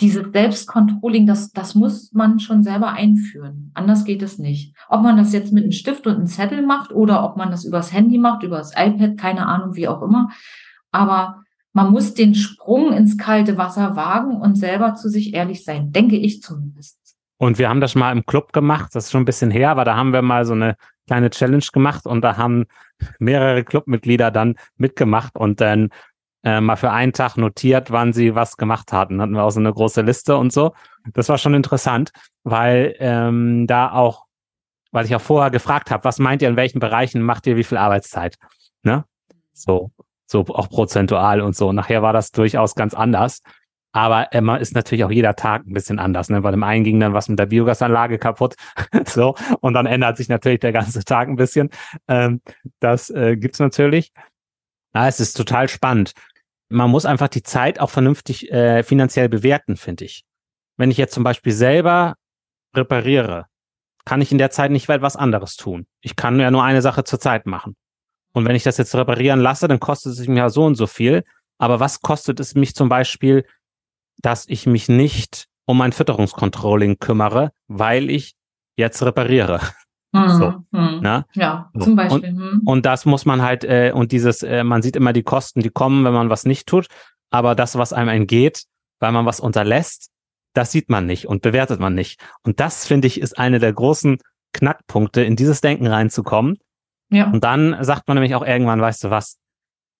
dieses 0.00 0.26
Selbstcontrolling, 0.32 1.26
das, 1.26 1.50
das 1.50 1.74
muss 1.74 2.12
man 2.12 2.38
schon 2.38 2.62
selber 2.62 2.92
einführen. 2.92 3.72
Anders 3.74 4.04
geht 4.04 4.22
es 4.22 4.38
nicht. 4.38 4.74
Ob 4.88 5.02
man 5.02 5.16
das 5.16 5.32
jetzt 5.32 5.52
mit 5.52 5.64
einem 5.64 5.72
Stift 5.72 6.06
und 6.06 6.16
einem 6.16 6.26
Zettel 6.26 6.64
macht 6.64 6.92
oder 6.92 7.24
ob 7.24 7.36
man 7.36 7.50
das 7.50 7.64
übers 7.64 7.92
Handy 7.92 8.18
macht, 8.18 8.44
übers 8.44 8.72
iPad, 8.76 9.18
keine 9.18 9.46
Ahnung, 9.46 9.74
wie 9.74 9.88
auch 9.88 10.02
immer. 10.02 10.30
Aber 10.92 11.42
man 11.72 11.90
muss 11.90 12.14
den 12.14 12.34
Sprung 12.34 12.92
ins 12.92 13.18
kalte 13.18 13.58
Wasser 13.58 13.96
wagen 13.96 14.36
und 14.36 14.56
selber 14.56 14.94
zu 14.94 15.08
sich 15.08 15.34
ehrlich 15.34 15.64
sein, 15.64 15.92
denke 15.92 16.16
ich 16.16 16.42
zumindest. 16.42 16.98
Und 17.38 17.58
wir 17.58 17.68
haben 17.68 17.80
das 17.80 17.94
mal 17.94 18.10
im 18.12 18.26
Club 18.26 18.52
gemacht, 18.52 18.94
das 18.94 19.06
ist 19.06 19.10
schon 19.12 19.22
ein 19.22 19.26
bisschen 19.26 19.50
her, 19.50 19.70
aber 19.70 19.84
da 19.84 19.96
haben 19.96 20.12
wir 20.12 20.22
mal 20.22 20.44
so 20.44 20.54
eine 20.54 20.76
kleine 21.06 21.30
Challenge 21.30 21.64
gemacht 21.72 22.04
und 22.06 22.22
da 22.22 22.36
haben 22.36 22.66
mehrere 23.18 23.64
Clubmitglieder 23.64 24.30
dann 24.30 24.56
mitgemacht 24.76 25.36
und 25.36 25.60
dann 25.60 25.90
äh, 26.44 26.60
mal 26.60 26.76
für 26.76 26.90
einen 26.90 27.12
Tag 27.12 27.36
notiert, 27.36 27.90
wann 27.90 28.12
sie 28.12 28.34
was 28.34 28.56
gemacht 28.56 28.92
hatten. 28.92 29.20
Hatten 29.20 29.32
wir 29.32 29.42
auch 29.42 29.50
so 29.50 29.60
eine 29.60 29.72
große 29.72 30.02
Liste 30.02 30.36
und 30.36 30.52
so. 30.52 30.72
Das 31.12 31.28
war 31.28 31.38
schon 31.38 31.54
interessant, 31.54 32.10
weil 32.44 32.94
ähm, 32.98 33.66
da 33.66 33.92
auch, 33.92 34.24
weil 34.92 35.04
ich 35.04 35.14
auch 35.14 35.20
vorher 35.20 35.50
gefragt 35.50 35.90
habe, 35.90 36.04
was 36.04 36.18
meint 36.18 36.42
ihr, 36.42 36.48
in 36.48 36.56
welchen 36.56 36.78
Bereichen 36.78 37.22
macht 37.22 37.46
ihr 37.46 37.56
wie 37.56 37.64
viel 37.64 37.78
Arbeitszeit? 37.78 38.36
Ne? 38.82 39.04
So, 39.52 39.90
so 40.26 40.44
auch 40.48 40.68
prozentual 40.68 41.40
und 41.40 41.56
so. 41.56 41.72
Nachher 41.72 42.02
war 42.02 42.12
das 42.12 42.30
durchaus 42.30 42.74
ganz 42.74 42.94
anders. 42.94 43.40
Aber 43.92 44.32
immer 44.32 44.60
ist 44.60 44.74
natürlich 44.74 45.04
auch 45.04 45.10
jeder 45.10 45.34
Tag 45.34 45.66
ein 45.66 45.72
bisschen 45.72 45.98
anders, 45.98 46.28
ne? 46.28 46.42
weil 46.42 46.54
im 46.54 46.62
einen 46.62 46.84
ging 46.84 47.00
dann 47.00 47.14
was 47.14 47.28
mit 47.28 47.38
der 47.38 47.46
Biogasanlage 47.46 48.18
kaputt. 48.18 48.54
so, 49.06 49.34
und 49.60 49.74
dann 49.74 49.86
ändert 49.86 50.18
sich 50.18 50.28
natürlich 50.28 50.60
der 50.60 50.72
ganze 50.72 51.04
Tag 51.04 51.28
ein 51.28 51.36
bisschen. 51.36 51.70
Ähm, 52.06 52.40
das 52.80 53.10
äh, 53.10 53.36
gibt's 53.36 53.58
natürlich. 53.58 54.12
Ja, 54.94 55.06
es 55.08 55.20
ist 55.20 55.34
total 55.34 55.68
spannend. 55.68 56.12
Man 56.68 56.90
muss 56.90 57.06
einfach 57.06 57.28
die 57.28 57.42
Zeit 57.42 57.80
auch 57.80 57.90
vernünftig 57.90 58.50
äh, 58.50 58.82
finanziell 58.82 59.28
bewerten, 59.28 59.76
finde 59.76 60.04
ich. 60.04 60.24
Wenn 60.76 60.90
ich 60.90 60.98
jetzt 60.98 61.14
zum 61.14 61.24
Beispiel 61.24 61.52
selber 61.52 62.14
repariere, 62.74 63.46
kann 64.04 64.20
ich 64.20 64.32
in 64.32 64.38
der 64.38 64.50
Zeit 64.50 64.70
nicht 64.70 64.88
weit 64.88 65.02
was 65.02 65.16
anderes 65.16 65.56
tun. 65.56 65.86
Ich 66.00 66.16
kann 66.16 66.40
ja 66.40 66.50
nur 66.50 66.64
eine 66.64 66.82
Sache 66.82 67.04
zur 67.04 67.20
Zeit 67.20 67.46
machen. 67.46 67.76
Und 68.32 68.46
wenn 68.46 68.56
ich 68.56 68.62
das 68.62 68.76
jetzt 68.76 68.94
reparieren 68.94 69.40
lasse, 69.40 69.68
dann 69.68 69.80
kostet 69.80 70.12
es 70.12 70.26
mir 70.26 70.36
ja 70.36 70.50
so 70.50 70.64
und 70.64 70.76
so 70.76 70.86
viel. 70.86 71.24
Aber 71.58 71.80
was 71.80 72.00
kostet 72.00 72.40
es 72.40 72.54
mich 72.54 72.74
zum 72.74 72.88
Beispiel, 72.88 73.44
dass 74.18 74.48
ich 74.48 74.66
mich 74.66 74.88
nicht 74.88 75.46
um 75.66 75.78
mein 75.78 75.92
Fütterungskontrolling 75.92 76.98
kümmere, 76.98 77.52
weil 77.66 78.10
ich 78.10 78.34
jetzt 78.76 79.02
repariere. 79.02 79.60
So, 80.12 80.64
mhm. 80.70 81.00
Ne? 81.00 81.26
Ja, 81.34 81.70
zum 81.78 81.94
Beispiel. 81.94 82.30
Und, 82.30 82.36
mhm. 82.36 82.60
und, 82.64 82.86
das 82.86 83.04
muss 83.04 83.26
man 83.26 83.42
halt, 83.42 83.64
äh, 83.64 83.92
und 83.94 84.10
dieses, 84.10 84.42
äh, 84.42 84.64
man 84.64 84.80
sieht 84.80 84.96
immer 84.96 85.12
die 85.12 85.22
Kosten, 85.22 85.60
die 85.60 85.70
kommen, 85.70 86.04
wenn 86.04 86.14
man 86.14 86.30
was 86.30 86.46
nicht 86.46 86.66
tut, 86.66 86.86
aber 87.30 87.54
das, 87.54 87.76
was 87.76 87.92
einem 87.92 88.08
entgeht, 88.08 88.64
weil 89.00 89.12
man 89.12 89.26
was 89.26 89.38
unterlässt, 89.38 90.10
das 90.54 90.72
sieht 90.72 90.88
man 90.88 91.06
nicht 91.06 91.26
und 91.26 91.42
bewertet 91.42 91.78
man 91.78 91.94
nicht. 91.94 92.20
Und 92.42 92.58
das, 92.58 92.86
finde 92.86 93.06
ich, 93.06 93.20
ist 93.20 93.38
eine 93.38 93.58
der 93.58 93.72
großen 93.72 94.18
Knackpunkte, 94.54 95.22
in 95.22 95.36
dieses 95.36 95.60
Denken 95.60 95.86
reinzukommen. 95.86 96.58
Ja. 97.10 97.30
Und 97.30 97.44
dann 97.44 97.76
sagt 97.84 98.08
man 98.08 98.16
nämlich 98.16 98.34
auch 98.34 98.44
irgendwann, 98.44 98.80
weißt 98.80 99.04
du 99.04 99.10
was, 99.10 99.38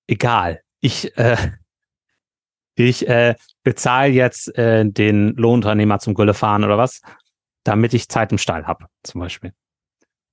egal, 0.06 0.62
ich, 0.80 1.16
äh, 1.18 1.36
ich 2.76 3.06
äh, 3.08 3.34
bezahle 3.62 4.10
jetzt 4.10 4.56
äh, 4.56 4.84
den 4.86 5.34
Lohnunternehmer 5.36 5.98
zum 5.98 6.14
Gülle 6.14 6.32
fahren 6.32 6.64
oder 6.64 6.78
was, 6.78 7.02
damit 7.64 7.92
ich 7.92 8.08
Zeit 8.08 8.32
im 8.32 8.38
Stall 8.38 8.66
habe, 8.66 8.86
zum 9.02 9.20
Beispiel. 9.20 9.52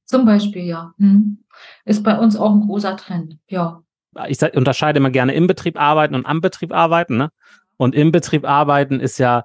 Zum 0.06 0.26
Beispiel, 0.26 0.64
ja. 0.64 0.94
Hm. 0.98 1.40
Ist 1.86 2.04
bei 2.04 2.18
uns 2.18 2.36
auch 2.36 2.54
ein 2.54 2.62
großer 2.62 2.96
Trend, 2.98 3.38
ja. 3.48 3.82
Ich 4.28 4.42
unterscheide 4.56 4.98
immer 4.98 5.10
gerne 5.10 5.34
im 5.34 5.48
Betrieb 5.48 5.80
arbeiten 5.80 6.16
und 6.16 6.26
am 6.26 6.40
Betrieb 6.40 6.74
arbeiten. 6.74 7.18
Ne? 7.18 7.30
Und 7.76 7.96
im 7.96 8.12
Betrieb 8.12 8.48
arbeiten 8.48 9.02
ist 9.02 9.18
ja, 9.18 9.44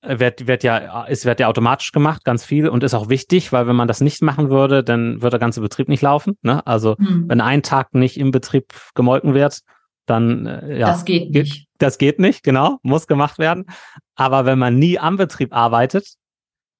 äh, 0.00 0.18
wird, 0.18 0.48
wird 0.48 0.64
ja, 0.64 1.04
ist, 1.04 1.24
wird 1.24 1.38
ja 1.38 1.46
automatisch 1.46 1.92
gemacht, 1.92 2.24
ganz 2.24 2.44
viel 2.44 2.68
und 2.68 2.82
ist 2.82 2.94
auch 2.94 3.08
wichtig, 3.08 3.52
weil 3.52 3.68
wenn 3.68 3.76
man 3.76 3.86
das 3.86 4.00
nicht 4.00 4.20
machen 4.22 4.50
würde, 4.50 4.82
dann 4.82 5.22
wird 5.22 5.32
der 5.32 5.40
ganze 5.40 5.60
Betrieb 5.60 5.88
nicht 5.88 6.02
laufen. 6.02 6.36
Ne? 6.42 6.66
Also 6.66 6.96
hm. 6.98 7.28
wenn 7.28 7.40
ein 7.40 7.62
Tag 7.62 7.94
nicht 7.94 8.18
im 8.18 8.32
Betrieb 8.32 8.72
gemolken 8.94 9.34
wird, 9.34 9.60
dann 10.06 10.46
äh, 10.46 10.78
ja. 10.78 10.88
Das 10.88 11.04
geht 11.04 11.30
nicht. 11.30 11.68
Das 11.78 11.98
geht 11.98 12.18
nicht, 12.18 12.42
genau, 12.42 12.78
muss 12.82 13.06
gemacht 13.06 13.38
werden. 13.38 13.66
Aber 14.16 14.46
wenn 14.46 14.58
man 14.58 14.78
nie 14.78 14.98
am 14.98 15.16
Betrieb 15.16 15.54
arbeitet, 15.54 16.14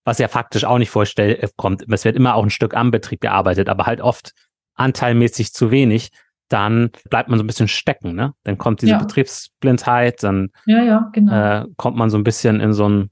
was 0.08 0.18
ja 0.18 0.28
faktisch 0.28 0.64
auch 0.64 0.78
nicht 0.78 0.88
vorkommt, 0.88 1.84
es 1.86 2.04
wird 2.06 2.16
immer 2.16 2.34
auch 2.34 2.42
ein 2.42 2.48
Stück 2.48 2.74
am 2.74 2.90
Betrieb 2.90 3.20
gearbeitet, 3.20 3.68
aber 3.68 3.84
halt 3.84 4.00
oft 4.00 4.32
anteilmäßig 4.74 5.52
zu 5.52 5.70
wenig, 5.70 6.10
dann 6.48 6.90
bleibt 7.10 7.28
man 7.28 7.38
so 7.38 7.44
ein 7.44 7.46
bisschen 7.46 7.68
stecken, 7.68 8.14
ne? 8.14 8.32
Dann 8.42 8.56
kommt 8.56 8.80
diese 8.80 8.92
ja. 8.92 8.98
Betriebsblindheit, 8.98 10.22
dann 10.22 10.48
ja, 10.64 10.82
ja, 10.82 11.10
genau. 11.12 11.32
äh, 11.32 11.66
kommt 11.76 11.98
man 11.98 12.08
so 12.08 12.16
ein 12.16 12.24
bisschen 12.24 12.60
in 12.60 12.72
so 12.72 12.88
ein, 12.88 13.10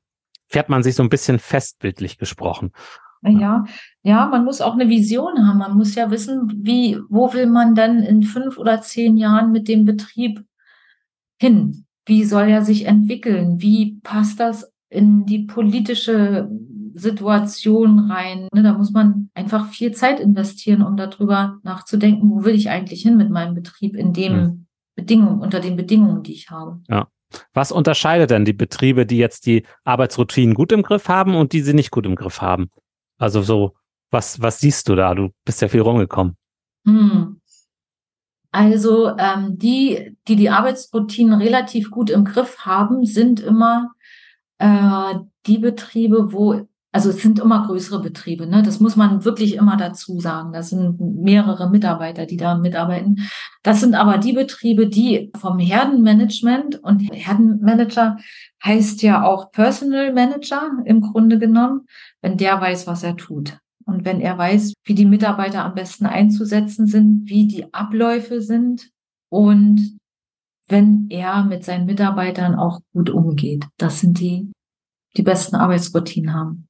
fährt 0.49 0.71
man 0.71 0.83
sich 0.83 0.95
so 0.95 1.03
ein 1.03 1.11
bisschen 1.11 1.39
festbildlich 1.39 2.17
gesprochen. 2.17 2.73
Ja, 3.23 3.65
ja, 4.03 4.27
man 4.27 4.45
muss 4.45 4.63
auch 4.63 4.73
eine 4.75 4.89
Vision 4.89 5.47
haben. 5.47 5.59
Man 5.59 5.77
muss 5.77 5.97
ja 5.97 6.11
wissen, 6.11 6.51
wie, 6.63 6.99
wo 7.11 7.35
will 7.35 7.47
man 7.47 7.75
denn 7.75 7.99
in 7.99 8.23
fünf 8.23 8.57
oder 8.57 8.81
zehn 8.81 9.19
Jahren 9.19 9.53
mit 9.53 9.69
dem 9.69 9.85
Betrieb 9.85 10.45
hin? 11.39 11.85
Wie 12.07 12.25
soll 12.25 12.49
er 12.49 12.63
sich 12.63 12.87
entwickeln? 12.87 13.61
Wie 13.61 14.01
passt 14.03 14.41
das 14.41 14.73
in 14.89 15.27
die 15.27 15.41
politische 15.41 16.49
Situation 16.99 18.11
rein? 18.11 18.49
Ne, 18.53 18.63
da 18.63 18.73
muss 18.73 18.93
man 18.93 19.31
einfach 19.35 19.69
viel 19.69 19.93
Zeit 19.93 20.21
investieren, 20.21 20.83
um 20.83 20.97
darüber 20.97 21.59
nachzudenken, 21.63 22.31
wo 22.31 22.45
will 22.45 22.55
ich 22.55 22.71
eigentlich 22.71 23.03
hin 23.03 23.17
mit 23.17 23.31
meinem 23.31 23.55
Betrieb 23.55 23.95
in 23.95 24.13
dem 24.13 24.33
hm. 24.33 24.67
Bedingungen, 24.95 25.41
unter 25.41 25.61
den 25.61 25.77
Bedingungen, 25.77 26.23
die 26.23 26.33
ich 26.33 26.51
habe. 26.51 26.81
Ja. 26.89 27.09
Was 27.53 27.73
unterscheidet 27.73 28.31
denn 28.31 28.45
die 28.45 28.53
Betriebe, 28.53 29.05
die 29.05 29.19
jetzt 29.19 29.47
die 29.47 29.65
Arbeitsroutinen 29.85 30.55
gut 30.55 30.73
im 30.73 30.83
Griff 30.83 31.09
haben 31.09 31.35
und 31.35 31.53
die 31.53 31.61
sie 31.61 31.75
nicht 31.75 31.91
gut 31.91 32.07
im 32.07 32.15
Griff 32.15 32.41
haben? 32.41 32.71
Also 33.19 33.43
so, 33.43 33.75
was, 34.11 34.41
was 34.41 34.61
siehst 34.61 34.89
du 34.89 34.95
da? 34.95 35.15
Du 35.15 35.31
bist 35.45 35.61
ja 35.61 35.69
viel 35.69 35.81
rumgekommen. 35.81 36.37
Hm. 36.87 37.41
Also 38.53 39.15
ähm, 39.19 39.59
die, 39.59 40.17
die 40.29 40.37
die 40.37 40.49
Arbeitsroutinen 40.49 41.41
relativ 41.41 41.91
gut 41.91 42.09
im 42.09 42.25
Griff 42.25 42.61
haben, 42.61 43.05
sind 43.05 43.41
immer 43.41 43.93
äh, 44.59 45.15
die 45.47 45.59
Betriebe, 45.59 46.33
wo 46.33 46.67
also 46.97 47.11
es 47.11 47.21
sind 47.21 47.41
immer 47.41 47.67
größere 47.67 48.01
Betriebe, 48.01 48.47
ne? 48.47 48.63
Das 48.63 48.81
muss 48.81 48.97
man 48.97 49.23
wirklich 49.27 49.57
immer 49.57 49.77
dazu 49.77 50.19
sagen. 50.19 50.55
Das 50.55 50.71
sind 50.71 50.99
mehrere 50.99 51.69
Mitarbeiter, 51.69 52.25
die 52.25 52.39
da 52.39 52.57
mitarbeiten. 52.57 53.29
Das 53.63 53.81
sind 53.81 53.95
aber 53.95 54.17
die 54.17 54.33
Betriebe, 54.33 54.89
die 54.89 55.31
vom 55.39 55.59
Herdenmanagement 55.59 56.83
und 56.83 57.01
Herdenmanager 57.01 58.17
heißt 58.65 59.03
ja 59.03 59.25
auch 59.25 59.53
Personal 59.53 60.15
Manager 60.15 60.71
im 60.87 61.03
Grunde 61.03 61.39
genommen, 61.39 61.83
wenn 62.23 62.39
der 62.39 62.59
weiß, 62.63 62.87
was 62.87 63.03
er 63.03 63.15
tut. 63.15 63.59
Und 63.85 64.07
wenn 64.07 64.23
er 64.23 64.39
weiß, 64.39 64.73
wie 64.85 64.95
die 64.95 65.05
Mitarbeiter 65.05 65.67
am 65.67 65.75
besten 65.75 66.07
einzusetzen 66.07 66.87
sind, 66.87 67.29
wie 67.29 67.47
die 67.47 67.75
Abläufe 67.75 68.41
sind 68.41 68.89
und 69.29 69.99
wenn 70.67 71.09
er 71.11 71.45
mit 71.45 71.63
seinen 71.63 71.85
Mitarbeitern 71.85 72.55
auch 72.55 72.81
gut 72.95 73.11
umgeht. 73.11 73.67
Das 73.77 74.01
sind 74.01 74.19
die, 74.19 74.51
die 75.19 75.23
besten 75.23 75.57
Arbeitsroutinen 75.57 76.33
haben. 76.33 76.65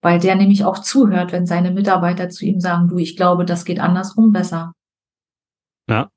Weil 0.00 0.20
der 0.20 0.36
nämlich 0.36 0.64
auch 0.64 0.78
zuhört, 0.78 1.32
wenn 1.32 1.46
seine 1.46 1.70
Mitarbeiter 1.70 2.28
zu 2.28 2.44
ihm 2.44 2.60
sagen, 2.60 2.88
du, 2.88 2.98
ich 2.98 3.16
glaube, 3.16 3.44
das 3.44 3.64
geht 3.64 3.80
andersrum 3.80 4.32
besser. 4.32 4.72
Ja. 5.88 6.08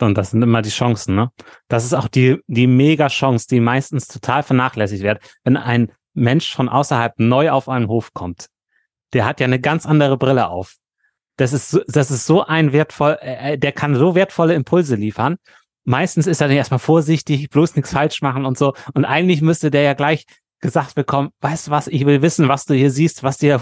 Und 0.00 0.18
das 0.18 0.30
sind 0.30 0.42
immer 0.42 0.62
die 0.62 0.70
Chancen, 0.70 1.14
ne? 1.14 1.30
Das 1.68 1.84
ist 1.84 1.94
auch 1.94 2.08
die, 2.08 2.40
die 2.48 2.66
Mega-Chance, 2.66 3.46
die 3.48 3.60
meistens 3.60 4.08
total 4.08 4.42
vernachlässigt 4.42 5.04
wird. 5.04 5.20
Wenn 5.44 5.56
ein 5.56 5.92
Mensch 6.12 6.54
von 6.54 6.68
außerhalb 6.68 7.20
neu 7.20 7.50
auf 7.50 7.68
einen 7.68 7.86
Hof 7.86 8.12
kommt, 8.12 8.48
der 9.12 9.24
hat 9.24 9.38
ja 9.38 9.44
eine 9.44 9.60
ganz 9.60 9.86
andere 9.86 10.16
Brille 10.18 10.48
auf. 10.48 10.76
Das 11.36 11.52
ist, 11.52 11.80
das 11.86 12.10
ist 12.10 12.26
so 12.26 12.44
ein 12.44 12.72
wertvoll, 12.72 13.16
äh, 13.20 13.56
der 13.56 13.72
kann 13.72 13.94
so 13.94 14.14
wertvolle 14.14 14.54
Impulse 14.54 14.96
liefern. 14.96 15.36
Meistens 15.84 16.26
ist 16.26 16.40
er 16.40 16.48
dann 16.48 16.56
erstmal 16.56 16.78
vorsichtig, 16.78 17.48
bloß 17.50 17.76
nichts 17.76 17.92
falsch 17.92 18.22
machen 18.22 18.44
und 18.44 18.58
so. 18.58 18.74
Und 18.94 19.04
eigentlich 19.04 19.40
müsste 19.40 19.70
der 19.70 19.82
ja 19.82 19.94
gleich 19.94 20.26
gesagt 20.62 20.94
bekommen, 20.94 21.30
weißt 21.40 21.66
du 21.66 21.70
was, 21.70 21.88
ich 21.88 22.06
will 22.06 22.22
wissen, 22.22 22.48
was 22.48 22.64
du 22.64 22.74
hier 22.74 22.90
siehst, 22.90 23.22
was 23.22 23.36
dir 23.36 23.60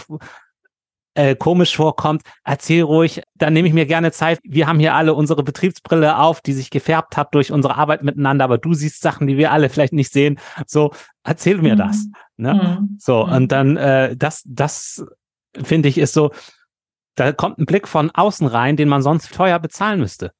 äh, 1.15 1.35
komisch 1.35 1.75
vorkommt, 1.75 2.23
erzähl 2.45 2.83
ruhig, 2.83 3.23
dann 3.35 3.53
nehme 3.53 3.67
ich 3.67 3.75
mir 3.75 3.87
gerne 3.87 4.13
Zeit. 4.13 4.39
Wir 4.45 4.69
haben 4.69 4.79
hier 4.79 4.95
alle 4.95 5.15
unsere 5.15 5.43
Betriebsbrille 5.43 6.19
auf, 6.19 6.41
die 6.41 6.53
sich 6.53 6.71
gefärbt 6.71 7.17
hat 7.17 7.35
durch 7.35 7.51
unsere 7.51 7.77
Arbeit 7.77 8.05
miteinander, 8.05 8.45
aber 8.45 8.59
du 8.59 8.75
siehst 8.75 9.01
Sachen, 9.01 9.27
die 9.27 9.37
wir 9.37 9.51
alle 9.51 9.69
vielleicht 9.69 9.93
nicht 9.93 10.13
sehen. 10.13 10.39
So, 10.67 10.93
erzähl 11.25 11.59
mir 11.59 11.75
mhm. 11.75 11.79
das. 11.79 12.07
Ne? 12.37 12.55
Mhm. 12.55 12.97
So, 13.01 13.27
mhm. 13.27 13.33
und 13.33 13.53
dann 13.53 13.77
äh, 13.77 14.17
das, 14.17 14.45
das 14.47 15.05
finde 15.61 15.89
ich, 15.89 15.99
ist 15.99 16.15
so, 16.15 16.31
da 17.17 17.33
kommt 17.33 17.59
ein 17.59 17.67
Blick 17.67 17.89
von 17.89 18.11
außen 18.11 18.47
rein, 18.47 18.77
den 18.77 18.89
man 18.89 19.03
sonst 19.03 19.35
teuer 19.35 19.59
bezahlen 19.59 19.99
müsste. 19.99 20.33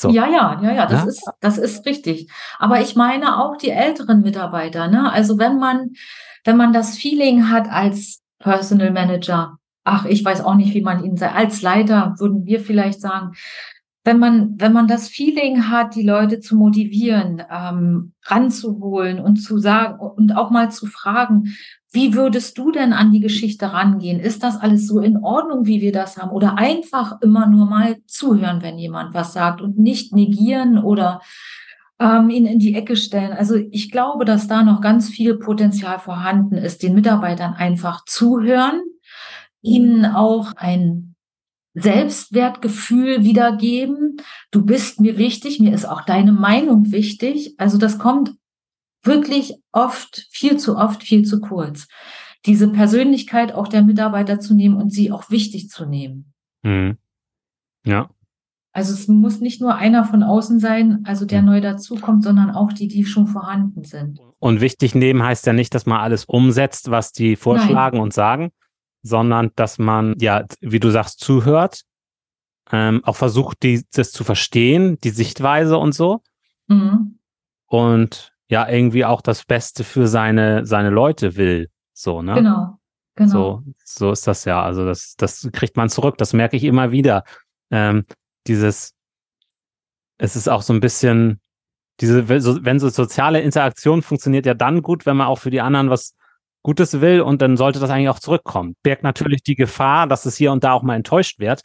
So. 0.00 0.10
Ja, 0.10 0.28
ja, 0.28 0.60
ja, 0.62 0.72
ja, 0.72 0.86
das 0.86 1.02
ja? 1.02 1.08
ist, 1.08 1.30
das 1.40 1.58
ist 1.58 1.84
richtig. 1.84 2.30
Aber 2.60 2.80
ich 2.80 2.94
meine 2.94 3.42
auch 3.42 3.56
die 3.56 3.70
älteren 3.70 4.20
Mitarbeiter, 4.20 4.86
ne? 4.86 5.10
Also 5.10 5.40
wenn 5.40 5.58
man, 5.58 5.90
wenn 6.44 6.56
man 6.56 6.72
das 6.72 6.96
Feeling 6.96 7.50
hat 7.50 7.68
als 7.68 8.22
Personal 8.38 8.92
Manager, 8.92 9.58
ach, 9.82 10.04
ich 10.04 10.24
weiß 10.24 10.42
auch 10.42 10.54
nicht, 10.54 10.72
wie 10.72 10.82
man 10.82 11.02
ihn 11.02 11.16
sei, 11.16 11.32
als 11.32 11.62
Leiter 11.62 12.14
würden 12.18 12.46
wir 12.46 12.60
vielleicht 12.60 13.00
sagen, 13.00 13.32
wenn 14.04 14.20
man, 14.20 14.54
wenn 14.58 14.72
man 14.72 14.86
das 14.86 15.08
Feeling 15.08 15.68
hat, 15.68 15.96
die 15.96 16.06
Leute 16.06 16.38
zu 16.38 16.54
motivieren, 16.54 17.42
ähm, 17.50 18.12
ranzuholen 18.24 19.18
und 19.18 19.38
zu 19.38 19.58
sagen 19.58 19.98
und 19.98 20.30
auch 20.36 20.50
mal 20.50 20.70
zu 20.70 20.86
fragen, 20.86 21.56
wie 21.90 22.14
würdest 22.14 22.58
du 22.58 22.70
denn 22.70 22.92
an 22.92 23.12
die 23.12 23.20
Geschichte 23.20 23.72
rangehen? 23.72 24.20
Ist 24.20 24.42
das 24.42 24.58
alles 24.58 24.86
so 24.86 25.00
in 25.00 25.16
Ordnung, 25.18 25.66
wie 25.66 25.80
wir 25.80 25.92
das 25.92 26.18
haben? 26.18 26.30
Oder 26.30 26.58
einfach 26.58 27.20
immer 27.22 27.46
nur 27.46 27.66
mal 27.66 27.96
zuhören, 28.06 28.62
wenn 28.62 28.78
jemand 28.78 29.14
was 29.14 29.32
sagt 29.32 29.62
und 29.62 29.78
nicht 29.78 30.14
negieren 30.14 30.78
oder 30.78 31.22
ähm, 31.98 32.28
ihn 32.28 32.46
in 32.46 32.58
die 32.58 32.74
Ecke 32.74 32.94
stellen. 32.96 33.32
Also 33.32 33.56
ich 33.56 33.90
glaube, 33.90 34.24
dass 34.24 34.48
da 34.48 34.62
noch 34.62 34.82
ganz 34.82 35.08
viel 35.08 35.38
Potenzial 35.38 35.98
vorhanden 35.98 36.56
ist, 36.56 36.82
den 36.82 36.94
Mitarbeitern 36.94 37.54
einfach 37.54 38.04
zuhören, 38.04 38.82
ihnen 39.62 40.04
auch 40.04 40.52
ein 40.56 41.14
Selbstwertgefühl 41.74 43.24
wiedergeben. 43.24 44.16
Du 44.50 44.64
bist 44.64 45.00
mir 45.00 45.16
wichtig, 45.16 45.58
mir 45.58 45.72
ist 45.72 45.86
auch 45.86 46.02
deine 46.02 46.32
Meinung 46.32 46.92
wichtig. 46.92 47.54
Also 47.58 47.78
das 47.78 47.98
kommt 47.98 48.34
wirklich 49.02 49.54
oft, 49.72 50.26
viel 50.30 50.56
zu 50.56 50.76
oft, 50.76 51.02
viel 51.02 51.24
zu 51.24 51.40
kurz. 51.40 51.88
Diese 52.46 52.68
Persönlichkeit 52.68 53.52
auch 53.52 53.68
der 53.68 53.82
Mitarbeiter 53.82 54.40
zu 54.40 54.54
nehmen 54.54 54.76
und 54.76 54.90
sie 54.90 55.10
auch 55.10 55.30
wichtig 55.30 55.68
zu 55.68 55.86
nehmen. 55.86 56.32
Mhm. 56.62 56.98
Ja. 57.84 58.10
Also 58.72 58.92
es 58.92 59.08
muss 59.08 59.40
nicht 59.40 59.60
nur 59.60 59.74
einer 59.74 60.04
von 60.04 60.22
außen 60.22 60.60
sein, 60.60 61.02
also 61.04 61.24
der 61.24 61.42
neu 61.42 61.60
dazukommt, 61.60 62.22
sondern 62.22 62.50
auch 62.50 62.72
die, 62.72 62.86
die 62.86 63.04
schon 63.04 63.26
vorhanden 63.26 63.82
sind. 63.82 64.20
Und 64.38 64.60
wichtig 64.60 64.94
nehmen 64.94 65.22
heißt 65.22 65.46
ja 65.46 65.52
nicht, 65.52 65.74
dass 65.74 65.86
man 65.86 66.00
alles 66.00 66.24
umsetzt, 66.26 66.90
was 66.90 67.12
die 67.12 67.34
vorschlagen 67.34 67.96
Nein. 67.96 68.04
und 68.04 68.12
sagen, 68.12 68.52
sondern 69.02 69.50
dass 69.56 69.78
man, 69.78 70.14
ja, 70.20 70.44
wie 70.60 70.80
du 70.80 70.90
sagst, 70.90 71.20
zuhört, 71.20 71.82
ähm, 72.70 73.02
auch 73.04 73.16
versucht, 73.16 73.62
die, 73.62 73.84
das 73.92 74.12
zu 74.12 74.22
verstehen, 74.22 74.98
die 75.02 75.10
Sichtweise 75.10 75.78
und 75.78 75.92
so. 75.92 76.22
Mhm. 76.68 77.18
Und 77.66 78.32
ja 78.48 78.68
irgendwie 78.68 79.04
auch 79.04 79.20
das 79.20 79.44
Beste 79.44 79.84
für 79.84 80.06
seine, 80.06 80.66
seine 80.66 80.90
Leute 80.90 81.36
will. 81.36 81.70
So, 81.92 82.22
ne? 82.22 82.34
Genau. 82.34 82.78
Genau. 83.16 83.30
So, 83.30 83.62
so 83.84 84.12
ist 84.12 84.26
das 84.26 84.44
ja. 84.44 84.62
Also 84.62 84.84
das, 84.84 85.14
das 85.16 85.48
kriegt 85.52 85.76
man 85.76 85.88
zurück. 85.88 86.18
Das 86.18 86.32
merke 86.32 86.56
ich 86.56 86.62
immer 86.62 86.92
wieder. 86.92 87.24
Ähm, 87.70 88.04
dieses, 88.46 88.94
es 90.18 90.36
ist 90.36 90.48
auch 90.48 90.62
so 90.62 90.72
ein 90.72 90.80
bisschen, 90.80 91.40
diese, 92.00 92.28
wenn 92.28 92.78
so 92.78 92.88
soziale 92.88 93.40
Interaktion 93.40 94.02
funktioniert 94.02 94.46
ja 94.46 94.54
dann 94.54 94.82
gut, 94.82 95.04
wenn 95.04 95.16
man 95.16 95.26
auch 95.26 95.38
für 95.40 95.50
die 95.50 95.60
anderen 95.60 95.90
was 95.90 96.14
Gutes 96.62 97.00
will 97.00 97.20
und 97.20 97.42
dann 97.42 97.56
sollte 97.56 97.80
das 97.80 97.90
eigentlich 97.90 98.08
auch 98.08 98.20
zurückkommen. 98.20 98.76
Birgt 98.82 99.02
natürlich 99.02 99.42
die 99.42 99.56
Gefahr, 99.56 100.06
dass 100.06 100.24
es 100.24 100.36
hier 100.36 100.52
und 100.52 100.62
da 100.62 100.72
auch 100.72 100.82
mal 100.82 100.96
enttäuscht 100.96 101.40
wird. 101.40 101.62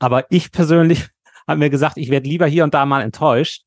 Aber 0.00 0.30
ich 0.30 0.52
persönlich 0.52 1.08
habe 1.48 1.60
mir 1.60 1.70
gesagt, 1.70 1.96
ich 1.96 2.10
werde 2.10 2.28
lieber 2.28 2.46
hier 2.46 2.64
und 2.64 2.74
da 2.74 2.84
mal 2.84 3.00
enttäuscht, 3.00 3.62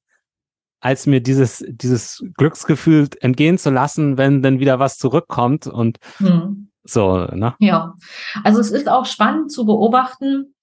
als 0.85 1.07
mir 1.07 1.19
dieses, 1.19 1.65
dieses 1.67 2.23
Glücksgefühl 2.37 3.09
entgehen 3.19 3.57
zu 3.57 3.71
lassen, 3.71 4.19
wenn 4.19 4.43
dann 4.43 4.59
wieder 4.59 4.77
was 4.77 4.99
zurückkommt 4.99 5.65
und 5.65 5.97
hm. 6.17 6.69
so, 6.83 7.25
ne? 7.25 7.55
Ja, 7.57 7.95
also 8.43 8.59
es 8.59 8.69
ist 8.69 8.87
auch 8.87 9.07
spannend 9.07 9.51
zu 9.51 9.65
beobachten, 9.65 10.53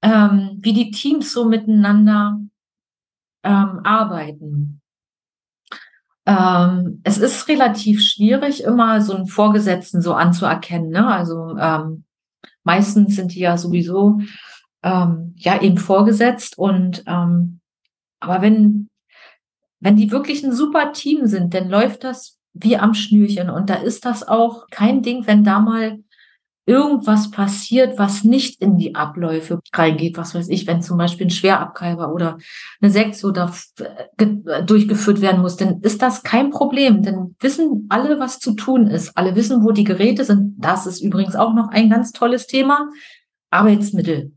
ähm, 0.00 0.58
wie 0.62 0.72
die 0.72 0.90
Teams 0.90 1.34
so 1.34 1.44
miteinander 1.44 2.40
ähm, 3.42 3.80
arbeiten. 3.84 4.80
Ähm, 6.24 7.02
es 7.04 7.18
ist 7.18 7.46
relativ 7.48 8.00
schwierig, 8.00 8.64
immer 8.64 9.02
so 9.02 9.14
einen 9.14 9.26
Vorgesetzten 9.26 10.00
so 10.00 10.14
anzuerkennen. 10.14 10.88
Ne? 10.88 11.06
Also 11.06 11.58
ähm, 11.58 12.04
meistens 12.64 13.16
sind 13.16 13.34
die 13.34 13.40
ja 13.40 13.58
sowieso 13.58 14.18
ähm, 14.82 15.34
ja 15.36 15.60
eben 15.60 15.76
vorgesetzt 15.76 16.56
und 16.56 17.04
ähm, 17.06 17.60
aber 18.18 18.40
wenn 18.40 18.88
wenn 19.82 19.96
die 19.96 20.12
wirklich 20.12 20.44
ein 20.44 20.52
super 20.52 20.92
Team 20.92 21.26
sind, 21.26 21.54
dann 21.54 21.68
läuft 21.68 22.04
das 22.04 22.38
wie 22.54 22.76
am 22.76 22.94
Schnürchen. 22.94 23.50
Und 23.50 23.68
da 23.68 23.74
ist 23.74 24.04
das 24.04 24.26
auch 24.26 24.68
kein 24.70 25.02
Ding, 25.02 25.26
wenn 25.26 25.42
da 25.42 25.58
mal 25.58 25.98
irgendwas 26.66 27.32
passiert, 27.32 27.98
was 27.98 28.22
nicht 28.22 28.62
in 28.62 28.76
die 28.76 28.94
Abläufe 28.94 29.60
reingeht. 29.74 30.16
Was 30.16 30.36
weiß 30.36 30.48
ich, 30.50 30.68
wenn 30.68 30.82
zum 30.82 30.98
Beispiel 30.98 31.26
ein 31.26 31.30
Schwerabkalber 31.30 32.12
oder 32.12 32.38
eine 32.80 32.94
äh, 32.94 34.64
durchgeführt 34.64 35.20
werden 35.20 35.42
muss, 35.42 35.56
dann 35.56 35.80
ist 35.80 36.00
das 36.00 36.22
kein 36.22 36.50
Problem. 36.50 37.02
Dann 37.02 37.34
wissen 37.40 37.86
alle, 37.88 38.20
was 38.20 38.38
zu 38.38 38.54
tun 38.54 38.86
ist. 38.86 39.16
Alle 39.16 39.34
wissen, 39.34 39.64
wo 39.64 39.72
die 39.72 39.82
Geräte 39.82 40.24
sind. 40.24 40.54
Das 40.58 40.86
ist 40.86 41.00
übrigens 41.00 41.34
auch 41.34 41.54
noch 41.54 41.70
ein 41.70 41.90
ganz 41.90 42.12
tolles 42.12 42.46
Thema. 42.46 42.88
Arbeitsmittel. 43.50 44.32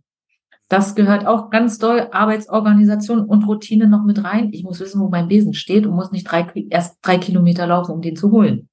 Das 0.67 0.95
gehört 0.95 1.28
auch 1.28 1.51
ganz 1.51 1.78
doll 1.78 2.08
Arbeitsorganisation 2.12 3.19
und 3.21 3.47
Routine 3.47 3.88
noch 3.88 4.04
mit 4.04 4.23
rein. 4.23 4.49
Ich 4.51 4.63
muss 4.63 4.80
wissen, 4.80 4.99
wo 4.99 5.10
mein 5.10 5.28
Besen 5.28 5.54
steht 5.54 5.86
und 5.86 5.95
muss 5.95 6.12
nicht 6.12 6.30
drei, 6.30 6.47
erst 6.69 6.97
drei 7.04 7.17
Kilometer 7.17 7.67
laufen, 7.67 7.91
um 7.91 8.01
den 8.01 8.15
zu 8.15 8.32
holen. 8.32 8.67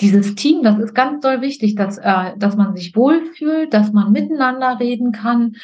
Dieses 0.00 0.34
Team, 0.34 0.62
das 0.62 0.78
ist 0.78 0.94
ganz 0.94 1.20
doll 1.20 1.40
wichtig, 1.40 1.74
dass, 1.74 1.98
äh, 1.98 2.36
dass 2.38 2.56
man 2.56 2.74
sich 2.74 2.96
wohlfühlt, 2.96 3.72
dass 3.72 3.92
man 3.92 4.12
miteinander 4.12 4.78
reden 4.80 5.12
kann, 5.12 5.56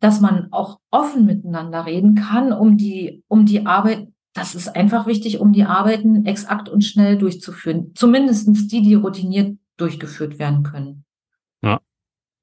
dass 0.00 0.20
man 0.20 0.48
auch 0.50 0.78
offen 0.90 1.26
miteinander 1.26 1.86
reden 1.86 2.14
kann, 2.14 2.52
um 2.52 2.76
die, 2.76 3.22
um 3.28 3.46
die 3.46 3.66
Arbeit, 3.66 4.08
das 4.34 4.54
ist 4.54 4.74
einfach 4.74 5.06
wichtig, 5.06 5.40
um 5.40 5.52
die 5.52 5.64
Arbeiten 5.64 6.24
exakt 6.26 6.68
und 6.68 6.82
schnell 6.82 7.18
durchzuführen. 7.18 7.92
Zumindestens 7.94 8.66
die, 8.66 8.82
die 8.82 8.94
routiniert 8.94 9.58
durchgeführt 9.76 10.38
werden 10.38 10.62
können. 10.62 11.04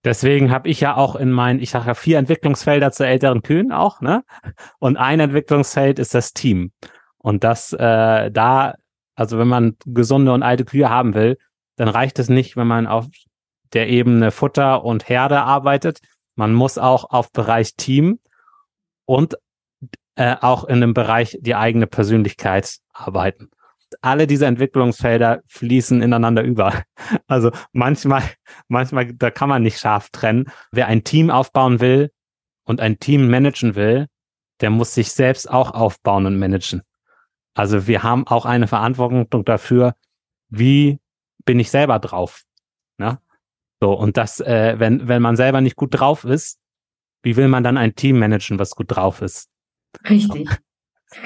Deswegen 0.04 0.52
habe 0.52 0.70
ich 0.70 0.80
ja 0.80 0.96
auch 0.96 1.16
in 1.16 1.32
meinen, 1.32 1.60
ich 1.60 1.72
sage 1.72 1.88
ja 1.88 1.94
vier 1.94 2.18
Entwicklungsfelder 2.20 2.92
zu 2.92 3.06
älteren 3.06 3.42
Kühen 3.42 3.72
auch, 3.72 4.00
ne? 4.02 4.24
Und 4.80 4.98
ein 4.98 5.20
Entwicklungsfeld 5.20 6.00
ist 6.00 6.16
das 6.16 6.34
Team. 6.34 6.72
Und 7.18 7.44
das 7.44 7.74
äh, 7.74 8.32
da, 8.32 8.76
also 9.16 9.38
wenn 9.38 9.50
man 9.50 9.76
gesunde 9.86 10.32
und 10.32 10.44
alte 10.44 10.64
Kühe 10.64 10.90
haben 10.90 11.16
will, 11.16 11.38
dann 11.76 11.90
reicht 11.90 12.18
es 12.20 12.30
nicht, 12.30 12.56
wenn 12.56 12.68
man 12.68 12.88
auf 12.88 13.08
der 13.74 13.90
Ebene 13.90 14.32
Futter 14.32 14.86
und 14.86 15.10
Herde 15.10 15.42
arbeitet. 15.42 16.00
Man 16.36 16.54
muss 16.54 16.78
auch 16.78 17.10
auf 17.10 17.32
Bereich 17.32 17.76
Team 17.76 18.20
und 19.06 19.38
äh, 20.16 20.36
auch 20.40 20.64
in 20.64 20.80
dem 20.80 20.94
Bereich 20.94 21.38
die 21.42 21.56
eigene 21.56 21.88
Persönlichkeit 21.88 22.78
arbeiten 22.94 23.50
alle 24.02 24.28
diese 24.28 24.46
Entwicklungsfelder 24.46 25.42
fließen 25.48 26.02
ineinander 26.02 26.44
über. 26.44 26.84
Also 27.28 27.52
manchmal, 27.74 28.24
manchmal, 28.68 29.14
da 29.14 29.32
kann 29.32 29.50
man 29.50 29.64
nicht 29.64 29.80
scharf 29.80 30.10
trennen. 30.12 30.52
Wer 30.72 30.88
ein 30.88 31.04
Team 31.04 31.30
aufbauen 31.30 31.80
will 31.80 32.12
und 32.66 32.82
ein 32.82 33.00
Team 33.00 33.30
managen 33.30 33.76
will, 33.76 34.08
der 34.62 34.70
muss 34.70 34.94
sich 34.94 35.12
selbst 35.12 35.50
auch 35.50 35.72
aufbauen 35.74 36.26
und 36.26 36.38
managen. 36.38 36.82
Also 37.56 37.88
wir 37.88 38.04
haben 38.04 38.28
auch 38.28 38.46
eine 38.46 38.68
Verantwortung 38.68 39.46
dafür, 39.46 39.96
wie 40.50 41.00
bin 41.46 41.60
ich 41.60 41.72
selber 41.72 42.00
drauf. 42.00 42.44
Ne? 42.98 43.20
So, 43.82 43.94
und 43.94 44.18
das, 44.18 44.40
äh, 44.40 44.76
wenn, 44.78 45.08
wenn 45.08 45.22
man 45.22 45.36
selber 45.36 45.62
nicht 45.62 45.76
gut 45.76 46.00
drauf 46.00 46.26
ist, 46.26 46.60
wie 47.24 47.36
will 47.36 47.48
man 47.48 47.64
dann 47.64 47.78
ein 47.78 47.96
Team 47.96 48.20
managen, 48.20 48.60
was 48.60 48.76
gut 48.76 48.88
drauf 48.90 49.22
ist? 49.22 49.50
Richtig. 50.10 50.50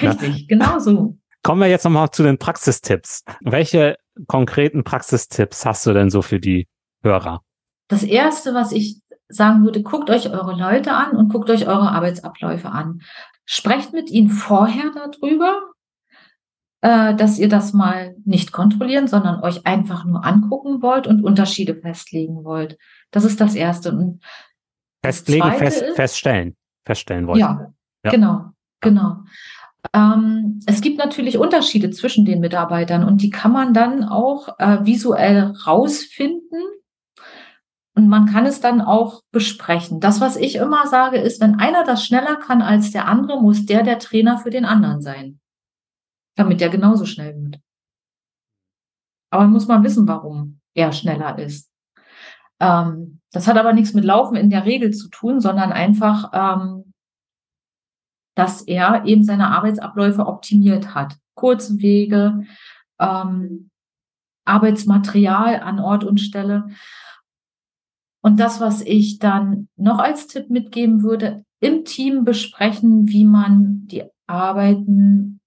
Richtig, 0.01 0.39
ja. 0.39 0.45
genau 0.47 0.79
so. 0.79 1.17
Kommen 1.43 1.61
wir 1.61 1.67
jetzt 1.67 1.83
nochmal 1.83 2.09
zu 2.09 2.23
den 2.23 2.37
Praxistipps. 2.37 3.23
Welche 3.41 3.97
konkreten 4.27 4.83
Praxistipps 4.83 5.65
hast 5.65 5.85
du 5.85 5.93
denn 5.93 6.09
so 6.09 6.21
für 6.21 6.39
die 6.39 6.67
Hörer? 7.03 7.41
Das 7.89 8.03
erste, 8.03 8.53
was 8.53 8.71
ich 8.71 9.01
sagen 9.27 9.65
würde, 9.65 9.83
guckt 9.83 10.09
euch 10.09 10.29
eure 10.29 10.53
Leute 10.53 10.93
an 10.93 11.17
und 11.17 11.29
guckt 11.29 11.49
euch 11.49 11.67
eure 11.67 11.91
Arbeitsabläufe 11.91 12.69
an. 12.69 13.01
Sprecht 13.45 13.91
mit 13.91 14.09
ihnen 14.09 14.29
vorher 14.29 14.91
darüber, 14.95 15.59
äh, 16.81 17.13
dass 17.15 17.37
ihr 17.39 17.49
das 17.49 17.73
mal 17.73 18.15
nicht 18.23 18.53
kontrollieren, 18.53 19.07
sondern 19.07 19.43
euch 19.43 19.65
einfach 19.65 20.05
nur 20.05 20.23
angucken 20.23 20.81
wollt 20.81 21.07
und 21.07 21.25
Unterschiede 21.25 21.75
festlegen 21.75 22.45
wollt. 22.45 22.77
Das 23.11 23.25
ist 23.25 23.41
das 23.41 23.55
Erste. 23.55 23.91
Und 23.91 24.23
Festlegen, 25.03 25.51
fest, 25.53 25.81
ist, 25.81 25.95
feststellen, 25.95 26.55
feststellen 26.85 27.27
wollt. 27.27 27.39
Ja, 27.39 27.73
ja, 28.05 28.11
genau, 28.11 28.51
genau. 28.79 29.23
Ähm, 29.91 30.61
es 30.65 30.81
gibt 30.81 30.97
natürlich 30.97 31.37
Unterschiede 31.37 31.89
zwischen 31.89 32.25
den 32.25 32.39
Mitarbeitern 32.39 33.03
und 33.03 33.21
die 33.21 33.29
kann 33.29 33.51
man 33.51 33.73
dann 33.73 34.03
auch 34.03 34.59
äh, 34.59 34.85
visuell 34.85 35.53
rausfinden. 35.65 36.61
Und 37.95 38.07
man 38.07 38.25
kann 38.25 38.45
es 38.45 38.59
dann 38.59 38.81
auch 38.81 39.21
besprechen. 39.31 39.99
Das, 39.99 40.19
was 40.19 40.35
ich 40.35 40.55
immer 40.55 40.87
sage, 40.87 41.17
ist, 41.17 41.39
wenn 41.41 41.59
einer 41.59 41.83
das 41.83 42.03
schneller 42.03 42.37
kann 42.37 42.63
als 42.63 42.91
der 42.91 43.07
andere, 43.07 43.39
muss 43.39 43.67
der 43.67 43.83
der 43.83 43.99
Trainer 43.99 44.39
für 44.39 44.49
den 44.49 44.65
anderen 44.65 45.01
sein, 45.01 45.39
damit 46.35 46.59
der 46.59 46.69
genauso 46.69 47.05
schnell 47.05 47.35
wird. 47.35 47.59
Aber 49.29 49.43
man 49.43 49.53
muss 49.53 49.67
mal 49.67 49.83
wissen, 49.83 50.07
warum 50.07 50.59
er 50.73 50.91
schneller 50.91 51.37
ist. 51.37 51.69
Ähm, 52.59 53.19
das 53.31 53.47
hat 53.47 53.57
aber 53.57 53.73
nichts 53.73 53.93
mit 53.93 54.05
Laufen 54.05 54.35
in 54.37 54.49
der 54.49 54.65
Regel 54.65 54.91
zu 54.91 55.09
tun, 55.09 55.39
sondern 55.39 55.71
einfach, 55.71 56.31
ähm, 56.33 56.92
dass 58.35 58.61
er 58.61 59.05
eben 59.05 59.23
seine 59.23 59.49
Arbeitsabläufe 59.49 60.25
optimiert 60.25 60.95
hat. 60.95 61.15
Kurze 61.35 61.81
Wege, 61.81 62.43
ähm, 62.99 63.69
Arbeitsmaterial 64.45 65.61
an 65.61 65.79
Ort 65.79 66.03
und 66.03 66.19
Stelle. 66.19 66.67
Und 68.21 68.39
das, 68.39 68.61
was 68.61 68.81
ich 68.81 69.19
dann 69.19 69.67
noch 69.75 69.99
als 69.99 70.27
Tipp 70.27 70.49
mitgeben 70.49 71.03
würde, 71.03 71.43
im 71.59 71.85
Team 71.85 72.23
besprechen, 72.23 73.07
wie 73.09 73.25
man 73.25 73.87
die 73.87 74.03
Arbeiten, 74.27 75.41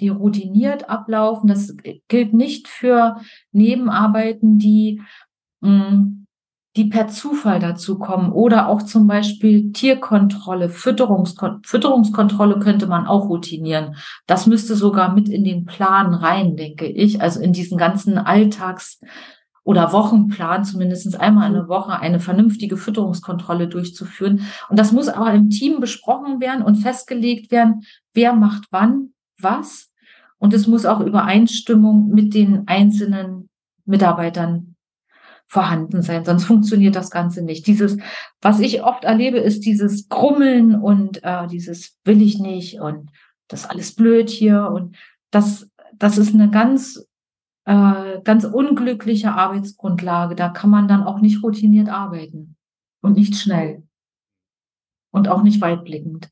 die 0.00 0.08
routiniert 0.08 0.88
ablaufen. 0.88 1.48
Das 1.48 1.76
gilt 2.08 2.32
nicht 2.32 2.68
für 2.68 3.20
Nebenarbeiten, 3.52 4.58
die 4.58 5.02
mh, 5.60 5.88
hm, 5.88 6.26
die 6.76 6.84
per 6.84 7.08
Zufall 7.08 7.58
dazu 7.58 7.98
kommen 7.98 8.30
oder 8.30 8.68
auch 8.68 8.82
zum 8.82 9.06
Beispiel 9.06 9.72
Tierkontrolle, 9.72 10.68
Fütterungskon 10.68 11.62
Fütterungskontrolle 11.64 12.60
könnte 12.60 12.86
man 12.86 13.06
auch 13.06 13.28
routinieren. 13.28 13.96
Das 14.26 14.46
müsste 14.46 14.76
sogar 14.76 15.12
mit 15.12 15.28
in 15.28 15.42
den 15.42 15.64
Plan 15.64 16.14
rein, 16.14 16.56
denke 16.56 16.86
ich. 16.86 17.20
Also 17.20 17.40
in 17.40 17.52
diesen 17.52 17.76
ganzen 17.76 18.18
Alltags- 18.18 19.00
oder 19.64 19.92
Wochenplan, 19.92 20.64
zumindest 20.64 21.20
einmal 21.20 21.46
eine 21.46 21.68
Woche, 21.68 21.98
eine 21.98 22.20
vernünftige 22.20 22.76
Fütterungskontrolle 22.76 23.68
durchzuführen. 23.68 24.46
Und 24.68 24.78
das 24.78 24.92
muss 24.92 25.08
aber 25.08 25.32
im 25.34 25.50
Team 25.50 25.80
besprochen 25.80 26.40
werden 26.40 26.64
und 26.64 26.76
festgelegt 26.76 27.50
werden, 27.50 27.82
wer 28.14 28.32
macht 28.32 28.68
wann 28.70 29.12
was. 29.40 29.90
Und 30.38 30.54
es 30.54 30.66
muss 30.66 30.86
auch 30.86 31.00
Übereinstimmung 31.00 32.08
mit 32.08 32.32
den 32.32 32.66
einzelnen 32.68 33.48
Mitarbeitern 33.84 34.69
vorhanden 35.50 36.00
sein, 36.00 36.24
sonst 36.24 36.44
funktioniert 36.44 36.94
das 36.94 37.10
Ganze 37.10 37.42
nicht. 37.42 37.66
Dieses, 37.66 37.96
was 38.40 38.60
ich 38.60 38.84
oft 38.84 39.02
erlebe, 39.02 39.38
ist 39.38 39.66
dieses 39.66 40.08
Grummeln 40.08 40.76
und 40.76 41.24
äh, 41.24 41.48
dieses 41.48 41.98
will 42.04 42.22
ich 42.22 42.38
nicht 42.38 42.80
und 42.80 43.10
das 43.48 43.62
ist 43.62 43.70
alles 43.70 43.96
blöd 43.96 44.30
hier 44.30 44.70
und 44.72 44.96
das, 45.32 45.68
das 45.96 46.18
ist 46.18 46.32
eine 46.34 46.50
ganz, 46.50 47.04
äh, 47.64 48.20
ganz 48.22 48.44
unglückliche 48.44 49.32
Arbeitsgrundlage. 49.32 50.36
Da 50.36 50.50
kann 50.50 50.70
man 50.70 50.86
dann 50.86 51.02
auch 51.02 51.20
nicht 51.20 51.42
routiniert 51.42 51.88
arbeiten 51.88 52.54
und 53.02 53.16
nicht 53.16 53.34
schnell 53.34 53.82
und 55.10 55.26
auch 55.26 55.42
nicht 55.42 55.60
weitblickend. 55.60 56.30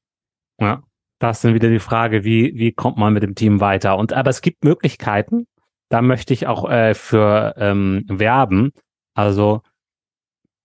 Ja, 0.61 0.85
da 1.19 1.31
ist 1.31 1.43
dann 1.43 1.55
wieder 1.55 1.71
die 1.71 1.81
Frage, 1.81 2.23
wie, 2.23 2.53
wie 2.55 2.71
kommt 2.71 2.99
man 2.99 3.15
mit 3.15 3.25
dem 3.25 3.35
Team 3.35 3.59
weiter? 3.59 3.99
Und 3.99 4.13
aber 4.13 4.31
es 4.31 4.43
gibt 4.43 4.63
Möglichkeiten, 4.63 5.49
da 5.89 6.03
möchte 6.03 6.33
ich 6.33 6.47
auch 6.47 6.71
äh, 6.71 6.95
für 6.95 7.55
ähm, 7.57 8.05
werben. 8.07 8.71
Also 9.19 9.63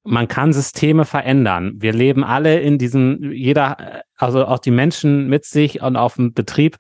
man 0.04 0.28
kann 0.28 0.54
Systeme 0.54 1.06
verändern. 1.06 1.74
Wir 1.78 1.92
leben 1.92 2.24
alle 2.24 2.60
in 2.60 2.78
diesem, 2.78 3.32
jeder, 3.32 4.04
also 4.16 4.46
auch 4.46 4.60
die 4.60 4.70
Menschen 4.70 5.28
mit 5.28 5.44
sich 5.44 5.82
und 5.82 5.96
auf 5.96 6.18
dem 6.18 6.34
Betrieb, 6.34 6.78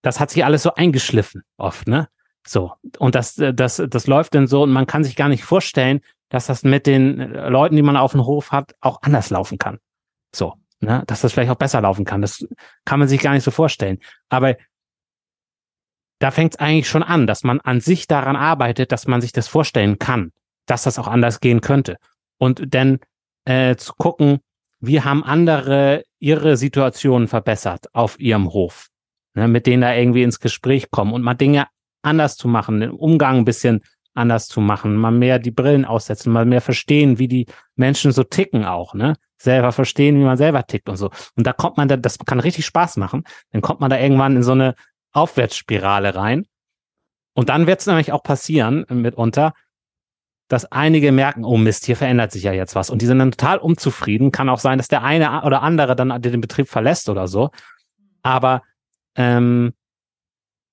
das 0.00 0.20
hat 0.20 0.30
sich 0.30 0.42
alles 0.42 0.62
so 0.62 0.72
eingeschliffen 0.72 1.42
oft, 1.58 1.86
ne? 1.86 2.08
So. 2.46 2.72
Und 2.98 3.14
das, 3.14 3.34
das, 3.34 3.82
das 3.86 4.06
läuft 4.06 4.34
dann 4.34 4.46
so 4.46 4.62
und 4.62 4.72
man 4.72 4.86
kann 4.86 5.04
sich 5.04 5.16
gar 5.16 5.28
nicht 5.28 5.44
vorstellen, 5.44 6.00
dass 6.30 6.46
das 6.46 6.62
mit 6.62 6.86
den 6.86 7.18
Leuten, 7.18 7.76
die 7.76 7.82
man 7.82 7.98
auf 7.98 8.12
dem 8.12 8.24
Hof 8.24 8.50
hat, 8.50 8.74
auch 8.80 9.02
anders 9.02 9.28
laufen 9.28 9.58
kann. 9.58 9.78
So. 10.34 10.54
Ne? 10.80 11.02
Dass 11.06 11.20
das 11.20 11.34
vielleicht 11.34 11.50
auch 11.50 11.56
besser 11.56 11.82
laufen 11.82 12.06
kann. 12.06 12.22
Das 12.22 12.46
kann 12.86 13.00
man 13.00 13.08
sich 13.08 13.20
gar 13.20 13.34
nicht 13.34 13.44
so 13.44 13.50
vorstellen. 13.50 13.98
Aber 14.30 14.56
da 16.20 16.30
fängt 16.30 16.54
es 16.54 16.58
eigentlich 16.58 16.88
schon 16.88 17.02
an, 17.02 17.26
dass 17.26 17.44
man 17.44 17.60
an 17.60 17.80
sich 17.80 18.06
daran 18.06 18.36
arbeitet, 18.36 18.92
dass 18.92 19.06
man 19.06 19.20
sich 19.20 19.32
das 19.32 19.46
vorstellen 19.46 19.98
kann 19.98 20.32
dass 20.66 20.84
das 20.84 20.98
auch 20.98 21.08
anders 21.08 21.40
gehen 21.40 21.60
könnte. 21.60 21.96
Und 22.38 22.74
dann 22.74 22.98
äh, 23.44 23.76
zu 23.76 23.94
gucken, 23.94 24.40
wie 24.80 25.00
haben 25.00 25.24
andere 25.24 26.02
ihre 26.18 26.56
Situationen 26.56 27.28
verbessert 27.28 27.86
auf 27.94 28.18
ihrem 28.20 28.52
Hof, 28.52 28.88
ne, 29.34 29.48
mit 29.48 29.66
denen 29.66 29.82
da 29.82 29.94
irgendwie 29.94 30.22
ins 30.22 30.40
Gespräch 30.40 30.90
kommen 30.90 31.12
und 31.12 31.22
mal 31.22 31.34
Dinge 31.34 31.66
anders 32.02 32.36
zu 32.36 32.48
machen, 32.48 32.80
den 32.80 32.90
Umgang 32.90 33.38
ein 33.38 33.44
bisschen 33.44 33.82
anders 34.14 34.48
zu 34.48 34.60
machen, 34.60 34.96
mal 34.96 35.10
mehr 35.10 35.38
die 35.38 35.50
Brillen 35.50 35.84
aussetzen, 35.84 36.32
mal 36.32 36.46
mehr 36.46 36.60
verstehen, 36.60 37.18
wie 37.18 37.28
die 37.28 37.46
Menschen 37.74 38.12
so 38.12 38.24
ticken 38.24 38.64
auch, 38.64 38.94
ne? 38.94 39.14
Selber 39.38 39.72
verstehen, 39.72 40.18
wie 40.18 40.24
man 40.24 40.38
selber 40.38 40.66
tickt 40.66 40.88
und 40.88 40.96
so. 40.96 41.10
Und 41.34 41.46
da 41.46 41.52
kommt 41.52 41.76
man 41.76 41.88
da, 41.88 41.98
das 41.98 42.18
kann 42.18 42.40
richtig 42.40 42.64
Spaß 42.64 42.96
machen. 42.96 43.24
Dann 43.50 43.60
kommt 43.60 43.80
man 43.80 43.90
da 43.90 43.98
irgendwann 43.98 44.34
in 44.34 44.42
so 44.42 44.52
eine 44.52 44.74
Aufwärtsspirale 45.12 46.14
rein. 46.14 46.46
Und 47.34 47.50
dann 47.50 47.66
wird 47.66 47.80
es 47.80 47.86
nämlich 47.86 48.12
auch 48.12 48.22
passieren, 48.22 48.86
mitunter, 48.88 49.52
dass 50.48 50.70
einige 50.70 51.10
merken, 51.12 51.44
oh 51.44 51.56
Mist, 51.56 51.86
hier 51.86 51.96
verändert 51.96 52.32
sich 52.32 52.44
ja 52.44 52.52
jetzt 52.52 52.74
was. 52.74 52.90
Und 52.90 53.02
die 53.02 53.06
sind 53.06 53.18
dann 53.18 53.32
total 53.32 53.58
unzufrieden. 53.58 54.30
Kann 54.30 54.48
auch 54.48 54.60
sein, 54.60 54.78
dass 54.78 54.88
der 54.88 55.02
eine 55.02 55.42
oder 55.42 55.62
andere 55.62 55.96
dann 55.96 56.20
den 56.22 56.40
Betrieb 56.40 56.68
verlässt 56.68 57.08
oder 57.08 57.26
so. 57.26 57.50
Aber 58.22 58.62
ähm, 59.16 59.72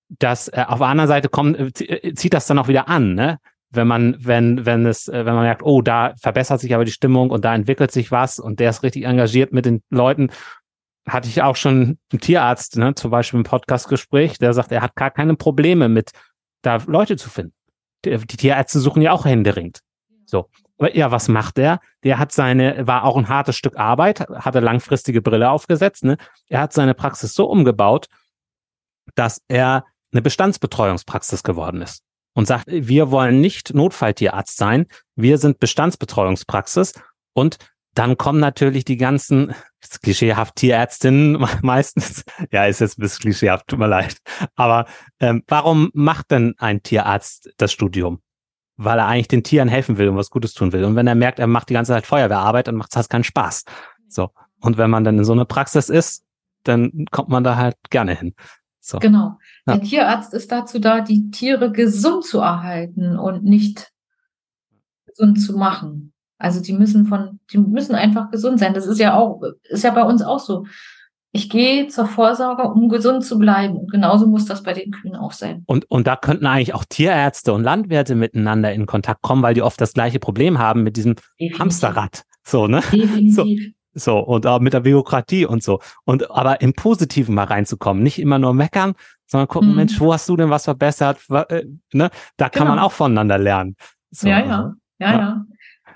das 0.10 0.48
äh, 0.50 0.66
auf 0.68 0.80
der 0.80 0.88
anderen 0.88 1.08
Seite 1.08 1.30
kommt, 1.30 1.58
äh, 1.58 1.86
äh, 1.86 2.14
zieht 2.14 2.34
das 2.34 2.46
dann 2.46 2.60
auch 2.60 2.68
wieder 2.68 2.88
an, 2.88 3.16
ne? 3.16 3.40
Wenn 3.72 3.88
man, 3.88 4.16
wenn, 4.20 4.68
wenn 4.68 4.86
es, 4.86 5.08
äh, 5.08 5.26
wenn 5.26 5.34
man 5.34 5.46
merkt, 5.46 5.64
oh, 5.64 5.82
da 5.82 6.14
verbessert 6.22 6.60
sich 6.60 6.76
aber 6.76 6.86
die 6.86 6.92
Stimmung 6.92 7.32
und 7.32 7.44
da 7.44 7.56
entwickelt 7.56 7.92
sich 7.92 8.12
was 8.12 8.38
und 8.38 8.60
der 8.60 8.70
ist 8.70 8.84
richtig 8.84 9.06
engagiert 9.06 9.52
mit 9.52 9.66
den 9.66 9.82
Leuten. 9.90 10.30
Hatte 11.08 11.28
ich 11.28 11.42
auch 11.42 11.56
schon 11.56 11.98
einen 12.12 12.22
Tierarzt, 12.22 12.78
ne, 12.78 12.94
zum 12.94 13.10
Beispiel 13.10 13.40
im 13.40 13.44
Podcastgespräch, 13.44 14.38
der 14.38 14.54
sagt, 14.54 14.72
er 14.72 14.82
hat 14.82 14.96
gar 14.96 15.10
keine 15.10 15.36
Probleme 15.36 15.90
mit, 15.90 16.12
da 16.62 16.78
Leute 16.86 17.18
zu 17.18 17.32
finden 17.32 17.56
die 18.04 18.38
Tierärzte 18.38 18.80
suchen 18.80 19.02
ja 19.02 19.12
auch 19.12 19.26
händeringend. 19.26 19.80
So. 20.26 20.50
Aber 20.78 20.96
ja, 20.96 21.12
was 21.12 21.28
macht 21.28 21.58
er? 21.58 21.80
Der 22.04 22.20
hat 22.20 22.32
seine, 22.32 22.88
war 22.88 23.04
auch 23.04 23.16
ein 23.16 23.30
hartes 23.30 23.56
Stück 23.56 23.78
Arbeit, 23.78 24.22
hatte 24.22 24.60
langfristige 24.60 25.22
Brille 25.22 25.50
aufgesetzt, 25.50 26.04
ne? 26.04 26.18
Er 26.48 26.62
hat 26.62 26.74
seine 26.74 26.94
Praxis 26.94 27.34
so 27.36 27.46
umgebaut, 27.46 28.08
dass 29.16 29.42
er 29.48 29.86
eine 30.12 30.22
Bestandsbetreuungspraxis 30.22 31.44
geworden 31.44 31.82
ist 31.82 32.04
und 32.34 32.48
sagt, 32.48 32.66
wir 32.68 33.12
wollen 33.12 33.42
nicht 33.42 33.74
Notfalltierarzt 33.74 34.58
sein, 34.58 34.88
wir 35.16 35.38
sind 35.38 35.60
Bestandsbetreuungspraxis 35.60 36.94
und 37.34 37.58
dann 37.94 38.18
kommen 38.18 38.40
natürlich 38.40 38.86
die 38.86 38.98
ganzen 38.98 39.54
klischeehaft 40.02 40.56
Tierärztinnen 40.56 41.46
meistens. 41.62 42.24
Ja, 42.52 42.66
ist 42.66 42.80
jetzt 42.80 42.98
ein 42.98 43.02
bisschen 43.02 43.22
klischeehaft, 43.22 43.68
tut 43.68 43.80
mir 43.80 43.88
leid. 43.88 44.18
Aber 44.56 44.86
ähm, 45.20 45.44
warum 45.48 45.92
macht 45.94 46.32
denn 46.32 46.56
ein 46.58 46.82
Tierarzt 46.84 47.52
das 47.58 47.72
Studium? 47.72 48.22
Weil 48.76 48.98
er 48.98 49.08
eigentlich 49.08 49.28
den 49.28 49.44
Tieren 49.44 49.68
helfen 49.68 49.98
will 49.98 50.10
und 50.10 50.18
was 50.18 50.32
Gutes 50.32 50.54
tun 50.54 50.72
will. 50.72 50.84
Und 50.84 50.96
wenn 50.96 51.06
er 51.06 51.16
merkt, 51.16 51.40
er 51.40 51.48
macht 51.48 51.70
die 51.70 51.74
ganze 51.74 51.92
Zeit 51.92 52.08
Feuerwehrarbeit, 52.08 52.68
dann 52.68 52.76
macht 52.76 52.92
es 52.92 52.96
halt 52.96 53.10
keinen 53.10 53.24
Spaß. 53.24 53.66
So. 54.08 54.32
Und 54.60 54.78
wenn 54.78 54.90
man 54.90 55.04
dann 55.04 55.18
in 55.18 55.26
so 55.26 55.34
einer 55.34 55.46
Praxis 55.46 55.90
ist, 55.90 56.26
dann 56.64 57.06
kommt 57.12 57.30
man 57.30 57.44
da 57.44 57.58
halt 57.58 57.76
gerne 57.90 58.16
hin. 58.16 58.34
So. 58.80 59.00
Genau. 59.00 59.38
Ja. 59.68 59.78
Der 59.78 59.82
Tierarzt 59.82 60.34
ist 60.34 60.52
dazu 60.52 60.80
da, 60.80 61.02
die 61.02 61.30
Tiere 61.30 61.72
gesund 61.72 62.26
zu 62.26 62.40
erhalten 62.40 63.18
und 63.18 63.44
nicht 63.44 63.92
gesund 65.06 65.40
zu 65.40 65.56
machen. 65.56 66.13
Also 66.44 66.62
die 66.62 66.74
müssen 66.74 67.06
von, 67.06 67.40
die 67.54 67.58
müssen 67.58 67.96
einfach 67.96 68.30
gesund 68.30 68.60
sein. 68.60 68.74
Das 68.74 68.86
ist 68.86 69.00
ja 69.00 69.16
auch, 69.16 69.42
ist 69.64 69.86
ja 69.86 69.92
bei 69.92 70.04
uns 70.04 70.22
auch 70.22 70.40
so. 70.40 70.66
Ich 71.32 71.50
gehe 71.50 71.88
zur 71.88 72.06
Vorsorge, 72.06 72.64
um 72.64 72.90
gesund 72.90 73.24
zu 73.24 73.40
bleiben. 73.40 73.78
Und 73.78 73.90
genauso 73.90 74.28
muss 74.28 74.46
das 74.46 74.62
bei 74.62 74.74
den 74.74 74.92
Kühen 74.92 75.16
auch 75.16 75.32
sein. 75.32 75.64
Und, 75.68 75.90
und 75.90 76.06
da 76.06 76.18
könnten 76.18 76.46
eigentlich 76.46 76.74
auch 76.74 76.84
Tierärzte 76.84 77.54
und 77.54 77.64
Landwirte 77.64 78.16
miteinander 78.16 78.74
in 78.74 78.86
Kontakt 78.86 79.22
kommen, 79.22 79.42
weil 79.42 79.54
die 79.54 79.62
oft 79.62 79.80
das 79.80 79.94
gleiche 79.94 80.20
Problem 80.20 80.60
haben 80.60 80.84
mit 80.84 80.98
diesem 80.98 81.16
Definitiv. 81.16 81.60
Hamsterrad. 81.60 82.24
So, 82.44 82.68
ne? 82.68 82.82
Definitiv. 82.92 83.74
So, 83.94 84.20
und 84.20 84.46
auch 84.46 84.60
mit 84.60 84.74
der 84.74 84.82
Bürokratie 84.82 85.46
und 85.46 85.64
so. 85.64 85.80
Und 86.04 86.30
aber 86.30 86.60
im 86.60 86.74
Positiven 86.74 87.36
mal 87.36 87.46
reinzukommen, 87.46 88.04
nicht 88.04 88.20
immer 88.20 88.38
nur 88.38 88.54
meckern, 88.54 88.96
sondern 89.28 89.48
gucken, 89.48 89.70
mhm. 89.70 89.76
Mensch, 89.78 89.98
wo 89.98 90.12
hast 90.12 90.28
du 90.28 90.36
denn 90.36 90.50
was 90.50 90.66
verbessert? 90.66 91.20
Äh, 91.30 91.64
ne? 91.94 92.10
Da 92.36 92.50
kann 92.50 92.64
genau. 92.64 92.76
man 92.76 92.84
auch 92.84 92.92
voneinander 92.92 93.38
lernen. 93.38 93.78
So, 94.12 94.28
ja, 94.28 94.40
ja, 94.40 94.74
ja, 95.00 95.12
ja, 95.12 95.18
ja. 95.20 95.46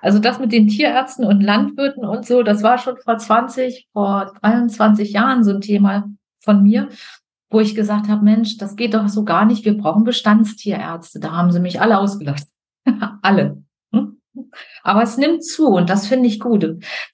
Also 0.08 0.20
das 0.20 0.40
mit 0.40 0.54
den 0.54 0.70
Tierärzten 0.70 1.26
und 1.26 1.42
Landwirten 1.42 2.06
und 2.06 2.26
so, 2.26 2.42
das 2.42 2.64
war 2.64 2.78
schon 2.78 2.96
vor 2.96 3.18
20, 3.18 3.90
vor 3.92 4.32
23 4.40 5.12
Jahren 5.12 5.44
so 5.44 5.52
ein 5.52 5.60
Thema 5.60 6.10
von 6.40 6.64
mir, 6.64 6.88
wo 7.50 7.60
ich 7.60 7.76
gesagt 7.76 8.08
habe, 8.08 8.24
Mensch, 8.24 8.56
das 8.56 8.78
geht 8.78 8.94
doch 8.94 9.10
so 9.10 9.26
gar 9.26 9.44
nicht. 9.44 9.66
Wir 9.66 9.78
brauchen 9.78 10.06
Bestandstierärzte. 10.06 11.20
Da 11.20 11.34
haben 11.34 11.52
sie 11.52 11.60
mich 11.60 11.82
alle 11.82 11.98
ausgelacht. 11.98 12.46
alle. 13.22 13.62
Hm? 13.92 14.22
Aber 14.82 15.04
es 15.04 15.18
nimmt 15.18 15.44
zu 15.44 15.68
und 15.68 15.90
das 15.90 16.08
finde 16.08 16.30
ich 16.30 16.40
gut. 16.40 16.66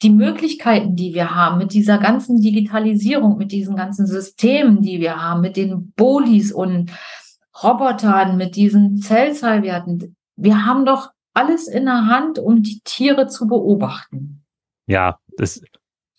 Die 0.03 0.12
Möglichkeiten, 0.12 0.95
die 0.95 1.15
wir 1.15 1.34
haben 1.34 1.58
mit 1.58 1.73
dieser 1.73 1.97
ganzen 1.97 2.41
Digitalisierung, 2.41 3.39
mit 3.39 3.51
diesen 3.51 3.75
ganzen 3.75 4.06
Systemen, 4.06 4.84
die 4.84 4.99
wir 4.99 5.19
haben, 5.19 5.41
mit 5.41 5.58
den 5.58 5.93
Bolis 5.95 6.51
und 6.51 6.91
Robotern, 7.63 8.38
mit 8.38 8.56
diesen 8.56 8.97
Zellzahlwerten, 8.97 10.15
wir 10.36 10.67
haben 10.67 10.86
doch 10.86 11.12
alles 11.33 11.67
in 11.67 11.85
der 11.85 12.07
Hand, 12.07 12.39
um 12.39 12.61
die 12.61 12.81
Tiere 12.83 13.27
zu 13.27 13.47
beobachten. 13.47 14.45
Ja, 14.87 15.19
das, 15.37 15.61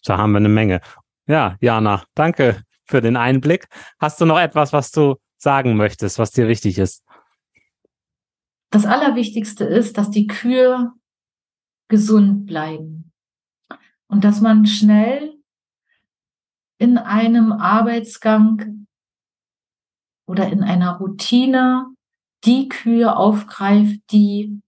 da 0.04 0.18
haben 0.18 0.32
wir 0.32 0.38
eine 0.38 0.48
Menge. 0.48 0.80
Ja, 1.26 1.56
Jana, 1.60 2.04
danke 2.14 2.62
für 2.84 3.00
den 3.00 3.16
Einblick. 3.16 3.66
Hast 3.98 4.20
du 4.20 4.26
noch 4.26 4.38
etwas, 4.38 4.72
was 4.72 4.90
du 4.90 5.16
sagen 5.38 5.76
möchtest, 5.76 6.18
was 6.18 6.32
dir 6.32 6.48
wichtig 6.48 6.78
ist? 6.78 7.04
Das 8.70 8.86
Allerwichtigste 8.86 9.64
ist, 9.64 9.96
dass 9.98 10.10
die 10.10 10.26
Kühe 10.26 10.92
gesund 11.88 12.46
bleiben 12.46 13.12
und 14.08 14.24
dass 14.24 14.40
man 14.40 14.66
schnell 14.66 15.34
in 16.78 16.98
einem 16.98 17.52
Arbeitsgang 17.52 18.86
oder 20.26 20.50
in 20.50 20.62
einer 20.62 20.96
Routine 20.98 21.94
die 22.44 22.68
Kühe 22.68 23.14
aufgreift, 23.16 24.00
die 24.10 24.60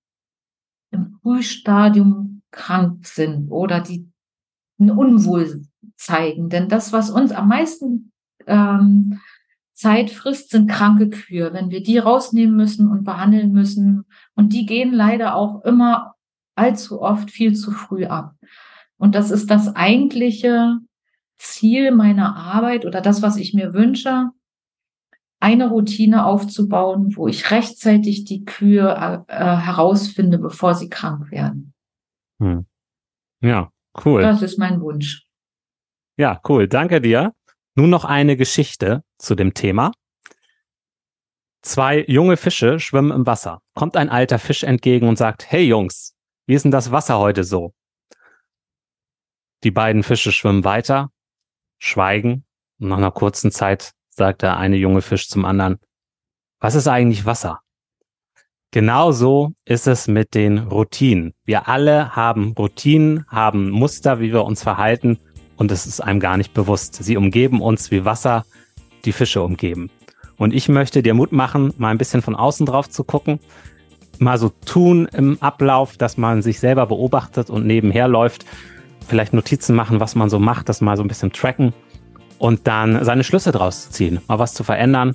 im 0.96 1.18
Frühstadium 1.22 2.42
krank 2.50 3.06
sind 3.06 3.50
oder 3.50 3.80
die 3.80 4.09
ein 4.78 4.90
Unwohl 4.90 5.62
zeigen. 5.96 6.48
Denn 6.48 6.68
das, 6.68 6.92
was 6.92 7.11
uns 7.11 7.32
am 7.32 7.48
meisten 7.48 8.12
ähm, 8.46 9.20
Zeit 9.72 10.11
frisst, 10.11 10.50
sind 10.50 10.70
kranke 10.70 11.11
Kühe. 11.11 11.52
Wenn 11.52 11.70
wir 11.70 11.82
die 11.82 11.98
rausnehmen 11.98 12.56
müssen 12.56 12.90
und 12.90 13.04
behandeln 13.04 13.52
müssen, 13.52 14.04
und 14.35 14.52
die 14.52 14.66
gehen 14.66 14.92
leider 14.92 15.35
auch 15.35 15.64
immer 15.64 16.14
allzu 16.54 17.00
oft 17.02 17.30
viel 17.30 17.54
zu 17.54 17.70
früh 17.70 18.06
ab. 18.06 18.35
Und 18.98 19.14
das 19.14 19.30
ist 19.30 19.50
das 19.50 19.76
eigentliche 19.76 20.78
Ziel 21.37 21.90
meiner 21.90 22.37
Arbeit 22.37 22.87
oder 22.87 23.02
das, 23.02 23.20
was 23.20 23.37
ich 23.37 23.52
mir 23.52 23.74
wünsche, 23.74 24.30
eine 25.40 25.68
Routine 25.68 26.27
aufzubauen, 26.27 27.16
wo 27.16 27.29
ich 27.29 27.51
rechtzeitig 27.51 28.25
die 28.25 28.44
Kühe 28.44 28.88
äh, 29.29 29.33
äh, 29.33 29.57
herausfinde, 29.57 30.38
bevor 30.38 30.75
sie 30.75 30.88
krank 30.88 31.31
werden. 31.31 31.75
Hm. 32.40 32.66
Ja, 33.42 33.70
cool. 34.05 34.22
Das 34.22 34.42
ist 34.42 34.59
mein 34.59 34.81
Wunsch. 34.81 35.27
Ja, 36.16 36.40
cool. 36.49 36.68
Danke 36.68 37.01
dir. 37.01 37.35
Nun 37.75 37.90
noch 37.90 38.05
eine 38.05 38.37
Geschichte 38.37 39.05
zu 39.18 39.35
dem 39.35 39.53
Thema. 39.53 39.92
Zwei 41.62 42.05
junge 42.07 42.37
Fische 42.37 42.81
schwimmen 42.81 43.11
im 43.11 43.27
Wasser. 43.27 43.61
Kommt 43.75 43.96
ein 43.96 44.09
alter 44.09 44.38
Fisch 44.38 44.62
entgegen 44.62 45.09
und 45.09 45.16
sagt, 45.16 45.51
hey 45.51 45.64
Jungs, 45.64 46.14
wie 46.46 46.55
ist 46.55 46.62
denn 46.62 46.70
das 46.70 46.92
Wasser 46.92 47.18
heute 47.18 47.44
so? 47.44 47.75
Die 49.64 49.70
beiden 49.70 50.03
Fische 50.03 50.33
schwimmen 50.33 50.64
weiter, 50.64 51.11
schweigen 51.79 52.46
und 52.79 52.88
nach 52.88 52.99
einer 52.99 53.11
kurzen 53.11 53.51
Zeit 53.51 53.92
sagt 54.16 54.42
der 54.42 54.57
eine 54.57 54.76
junge 54.76 55.02
Fisch 55.02 55.29
zum 55.29 55.44
anderen, 55.44 55.79
was 56.59 56.74
ist 56.74 56.88
eigentlich 56.88 57.26
Wasser? 57.26 57.61
Genauso 58.70 59.52
ist 59.64 59.87
es 59.87 60.09
mit 60.09 60.35
den 60.35 60.59
Routinen. 60.59 61.35
Wir 61.44 61.68
alle 61.68 62.16
haben 62.16 62.52
Routinen, 62.52 63.26
haben 63.29 63.70
Muster, 63.70 64.20
wie 64.20 64.33
wir 64.33 64.44
uns 64.44 64.62
verhalten 64.62 65.18
und 65.57 65.70
es 65.70 65.87
ist 65.87 66.00
einem 66.00 66.20
gar 66.20 66.37
nicht 66.37 66.55
bewusst. 66.55 66.94
Sie 66.94 67.16
umgeben 67.16 67.61
uns 67.61 67.90
wie 67.90 68.05
Wasser 68.05 68.44
die 69.05 69.12
Fische 69.12 69.42
umgeben. 69.42 69.90
Und 70.37 70.52
ich 70.52 70.68
möchte 70.68 71.02
dir 71.02 71.14
Mut 71.14 71.33
machen, 71.33 71.72
mal 71.79 71.90
ein 71.90 71.98
bisschen 71.98 72.22
von 72.22 72.35
außen 72.35 72.66
drauf 72.66 72.90
zu 72.90 73.05
gucken, 73.05 73.38
mal 74.18 74.38
so 74.38 74.50
tun 74.64 75.09
im 75.12 75.40
Ablauf, 75.40 75.96
dass 75.96 76.16
man 76.16 76.42
sich 76.42 76.59
selber 76.59 76.87
beobachtet 76.87 77.48
und 77.48 77.66
nebenher 77.66 78.09
läuft, 78.09 78.44
vielleicht 79.07 79.33
Notizen 79.33 79.76
machen, 79.76 80.00
was 80.00 80.14
man 80.14 80.29
so 80.29 80.38
macht, 80.38 80.68
das 80.68 80.81
mal 80.81 80.96
so 80.96 81.02
ein 81.02 81.09
bisschen 81.09 81.33
tracken 81.33 81.72
und 82.38 82.66
dann 82.66 83.05
seine 83.05 83.25
Schlüsse 83.25 83.53
draus 83.53 83.90
ziehen, 83.90 84.20
mal 84.29 84.38
was 84.38 84.55
zu 84.55 84.64
verändern, 84.64 85.14